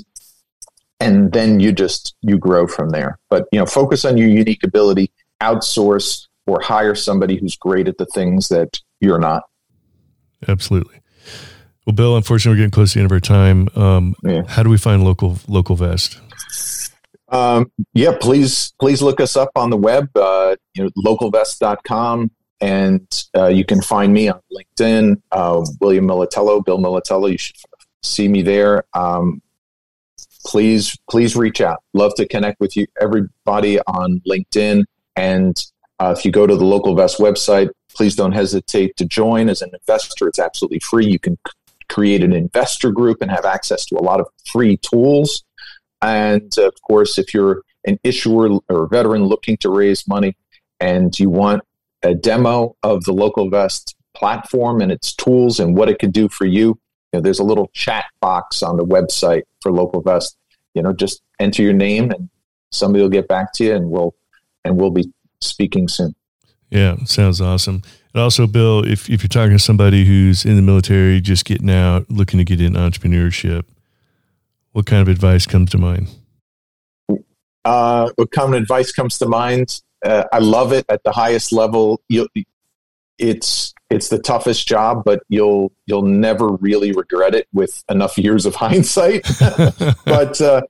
and 1.00 1.32
then 1.32 1.60
you 1.60 1.72
just 1.72 2.14
you 2.20 2.38
grow 2.38 2.66
from 2.66 2.90
there 2.90 3.18
but 3.28 3.46
you 3.52 3.58
know 3.58 3.66
focus 3.66 4.04
on 4.04 4.16
your 4.16 4.28
unique 4.28 4.62
ability 4.62 5.10
outsource 5.40 6.26
or 6.46 6.60
hire 6.60 6.94
somebody 6.94 7.36
who's 7.36 7.56
great 7.56 7.88
at 7.88 7.98
the 7.98 8.06
things 8.06 8.48
that 8.48 8.78
you're 9.00 9.18
not 9.18 9.44
absolutely. 10.48 11.00
Well, 11.86 11.94
Bill, 11.94 12.16
unfortunately, 12.16 12.56
we're 12.56 12.62
getting 12.62 12.70
close 12.70 12.92
to 12.92 12.98
the 12.98 13.02
end 13.02 13.10
of 13.10 13.12
our 13.12 13.20
time. 13.20 13.68
Um, 13.74 14.14
Yeah. 14.22 14.42
How 14.46 14.62
do 14.62 14.70
we 14.70 14.78
find 14.78 15.02
local 15.02 15.38
local 15.48 15.76
vest? 15.76 16.20
Um, 17.30 17.70
yeah, 17.94 18.12
please, 18.20 18.72
please 18.80 19.02
look 19.02 19.20
us 19.20 19.36
up 19.36 19.50
on 19.56 19.70
the 19.70 19.76
web, 19.76 20.08
uh, 20.16 20.56
you 20.74 20.84
know, 20.84 20.90
localvest.com. 21.04 22.30
And 22.60 23.24
uh, 23.36 23.46
you 23.46 23.64
can 23.64 23.80
find 23.80 24.12
me 24.12 24.28
on 24.28 24.40
LinkedIn, 24.52 25.22
uh, 25.32 25.64
William 25.80 26.06
Militello, 26.06 26.62
Bill 26.64 26.78
Militello. 26.78 27.30
You 27.30 27.38
should 27.38 27.56
see 28.02 28.28
me 28.28 28.42
there. 28.42 28.84
Um, 28.92 29.40
please, 30.44 30.96
please 31.08 31.36
reach 31.36 31.60
out. 31.60 31.82
Love 31.94 32.14
to 32.16 32.26
connect 32.26 32.60
with 32.60 32.76
you, 32.76 32.86
everybody 33.00 33.78
on 33.86 34.20
LinkedIn. 34.28 34.84
And 35.16 35.62
uh, 35.98 36.14
if 36.16 36.24
you 36.24 36.32
go 36.32 36.46
to 36.46 36.56
the 36.56 36.64
Local 36.64 36.94
Vest 36.94 37.18
website, 37.18 37.70
please 37.94 38.16
don't 38.16 38.32
hesitate 38.32 38.96
to 38.96 39.04
join 39.04 39.48
as 39.48 39.62
an 39.62 39.70
investor. 39.72 40.28
It's 40.28 40.38
absolutely 40.38 40.80
free. 40.80 41.06
You 41.06 41.18
can 41.18 41.38
create 41.88 42.22
an 42.22 42.32
investor 42.32 42.90
group 42.90 43.18
and 43.20 43.30
have 43.30 43.44
access 43.44 43.84
to 43.86 43.96
a 43.96 44.02
lot 44.02 44.20
of 44.20 44.28
free 44.50 44.78
tools. 44.78 45.44
And 46.00 46.56
of 46.58 46.74
course, 46.82 47.18
if 47.18 47.34
you're 47.34 47.62
an 47.84 47.98
issuer 48.04 48.58
or 48.68 48.86
veteran 48.88 49.24
looking 49.24 49.56
to 49.58 49.70
raise 49.70 50.06
money 50.08 50.36
and 50.78 51.18
you 51.18 51.28
want 51.28 51.62
a 52.02 52.14
demo 52.14 52.76
of 52.82 53.04
the 53.04 53.12
Local 53.12 53.50
Vest 53.50 53.94
platform 54.14 54.80
and 54.80 54.90
its 54.90 55.14
tools 55.14 55.60
and 55.60 55.76
what 55.76 55.88
it 55.88 55.98
could 55.98 56.12
do 56.12 56.28
for 56.28 56.46
you, 56.46 56.78
you 57.12 57.18
know, 57.18 57.22
there's 57.22 57.40
a 57.40 57.44
little 57.44 57.70
chat 57.72 58.06
box 58.20 58.62
on 58.62 58.76
the 58.76 58.84
website 58.84 59.42
for 59.60 59.72
Local 59.72 60.00
Vest. 60.00 60.36
You 60.74 60.82
know, 60.82 60.92
just 60.92 61.22
enter 61.40 61.62
your 61.62 61.72
name 61.72 62.10
and 62.10 62.28
somebody 62.70 63.02
will 63.02 63.10
get 63.10 63.26
back 63.26 63.52
to 63.54 63.64
you 63.64 63.74
and 63.74 63.90
we'll 63.90 64.14
and 64.64 64.76
we'll 64.76 64.90
be 64.90 65.12
speaking 65.40 65.88
soon. 65.88 66.14
Yeah, 66.70 66.96
sounds 67.04 67.40
awesome. 67.40 67.82
And 68.14 68.22
also, 68.22 68.46
Bill, 68.46 68.84
if, 68.86 69.10
if 69.10 69.22
you're 69.22 69.28
talking 69.28 69.56
to 69.56 69.58
somebody 69.58 70.04
who's 70.04 70.44
in 70.44 70.56
the 70.56 70.62
military, 70.62 71.20
just 71.20 71.44
getting 71.44 71.70
out, 71.70 72.08
looking 72.10 72.38
to 72.38 72.44
get 72.44 72.60
in 72.60 72.74
entrepreneurship, 72.74 73.64
what 74.72 74.86
kind 74.86 75.02
of 75.02 75.08
advice 75.08 75.46
comes 75.46 75.70
to 75.70 75.78
mind? 75.78 76.08
Uh, 77.64 78.10
what 78.14 78.30
common 78.30 78.62
advice 78.62 78.92
comes 78.92 79.18
to 79.18 79.26
mind? 79.26 79.80
Uh, 80.04 80.24
I 80.32 80.38
love 80.38 80.72
it 80.72 80.86
at 80.88 81.02
the 81.02 81.12
highest 81.12 81.52
level. 81.52 82.00
You'll, 82.08 82.28
it's 83.20 83.74
it's 83.90 84.08
the 84.08 84.18
toughest 84.18 84.66
job, 84.68 85.02
but 85.04 85.22
you'll 85.28 85.72
you'll 85.86 86.02
never 86.02 86.48
really 86.48 86.92
regret 86.92 87.34
it 87.34 87.48
with 87.52 87.82
enough 87.90 88.16
years 88.18 88.46
of 88.46 88.54
hindsight. 88.64 89.26
but 90.04 90.40
uh, 90.40 90.62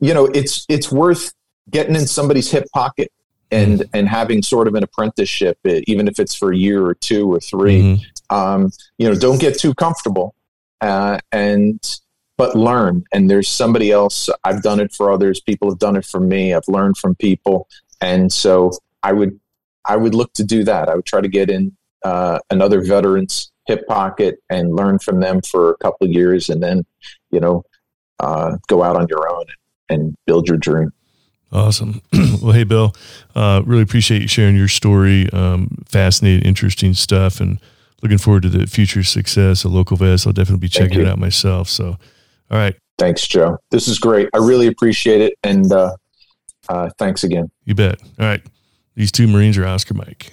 you 0.00 0.14
know, 0.14 0.26
it's 0.26 0.64
it's 0.68 0.90
worth 0.92 1.32
getting 1.70 1.94
in 1.96 2.06
somebody's 2.06 2.50
hip 2.50 2.66
pocket 2.72 3.10
and 3.50 3.84
and 3.94 4.08
having 4.08 4.42
sort 4.42 4.68
of 4.68 4.74
an 4.74 4.82
apprenticeship, 4.82 5.58
even 5.64 6.08
if 6.08 6.18
it's 6.18 6.34
for 6.34 6.52
a 6.52 6.56
year 6.56 6.84
or 6.84 6.94
two 6.94 7.32
or 7.32 7.40
3 7.40 7.82
Mhm. 7.82 8.00
um, 8.30 8.70
you 8.98 9.08
know, 9.08 9.14
don't 9.14 9.40
get 9.40 9.58
too 9.58 9.72
comfortable, 9.74 10.34
uh, 10.80 11.18
and 11.32 11.80
but 12.36 12.54
learn. 12.54 13.04
And 13.12 13.30
there's 13.30 13.48
somebody 13.48 13.90
else. 13.90 14.28
I've 14.44 14.62
done 14.62 14.78
it 14.80 14.92
for 14.92 15.10
others. 15.10 15.40
People 15.40 15.70
have 15.70 15.78
done 15.78 15.96
it 15.96 16.04
for 16.04 16.20
me. 16.20 16.52
I've 16.52 16.68
learned 16.68 16.98
from 16.98 17.14
people, 17.14 17.68
and 18.00 18.32
so 18.32 18.72
I 19.02 19.12
would 19.12 19.40
I 19.88 19.96
would 19.96 20.14
look 20.14 20.32
to 20.34 20.44
do 20.44 20.64
that. 20.64 20.88
I 20.88 20.94
would 20.96 21.06
try 21.06 21.20
to 21.20 21.28
get 21.28 21.48
in 21.48 21.76
uh, 22.06 22.38
another 22.50 22.82
veteran's 22.82 23.50
hip 23.66 23.86
pocket 23.88 24.38
and 24.48 24.76
learn 24.76 24.98
from 25.00 25.18
them 25.18 25.40
for 25.42 25.70
a 25.70 25.76
couple 25.78 26.06
of 26.06 26.12
years, 26.12 26.48
and 26.48 26.62
then 26.62 26.84
you 27.32 27.40
know 27.40 27.64
uh, 28.20 28.56
go 28.68 28.82
out 28.82 28.96
on 28.96 29.06
your 29.10 29.28
own 29.28 29.44
and 29.88 30.14
build 30.26 30.48
your 30.48 30.56
dream. 30.56 30.92
Awesome. 31.52 32.00
well, 32.42 32.52
hey, 32.52 32.64
Bill, 32.64 32.94
uh, 33.34 33.62
really 33.66 33.82
appreciate 33.82 34.22
you 34.22 34.28
sharing 34.28 34.56
your 34.56 34.68
story. 34.68 35.28
Um, 35.32 35.84
fascinating, 35.86 36.46
interesting 36.46 36.94
stuff, 36.94 37.40
and 37.40 37.58
looking 38.02 38.18
forward 38.18 38.44
to 38.44 38.48
the 38.48 38.66
future 38.68 39.02
success 39.02 39.64
of 39.64 39.72
Local 39.72 39.96
Vest. 39.96 40.26
I'll 40.28 40.32
definitely 40.32 40.60
be 40.60 40.68
checking 40.68 41.00
it 41.00 41.08
out 41.08 41.18
myself. 41.18 41.68
So, 41.68 41.88
all 42.50 42.58
right. 42.58 42.76
Thanks, 42.98 43.26
Joe. 43.26 43.58
This 43.70 43.88
is 43.88 43.98
great. 43.98 44.28
I 44.32 44.38
really 44.38 44.68
appreciate 44.68 45.20
it. 45.20 45.34
And 45.42 45.70
uh, 45.72 45.96
uh, 46.68 46.90
thanks 46.98 47.24
again. 47.24 47.50
You 47.64 47.74
bet. 47.74 48.00
All 48.18 48.26
right. 48.26 48.42
These 48.94 49.12
two 49.12 49.26
Marines 49.26 49.58
are 49.58 49.66
Oscar 49.66 49.94
Mike. 49.94 50.32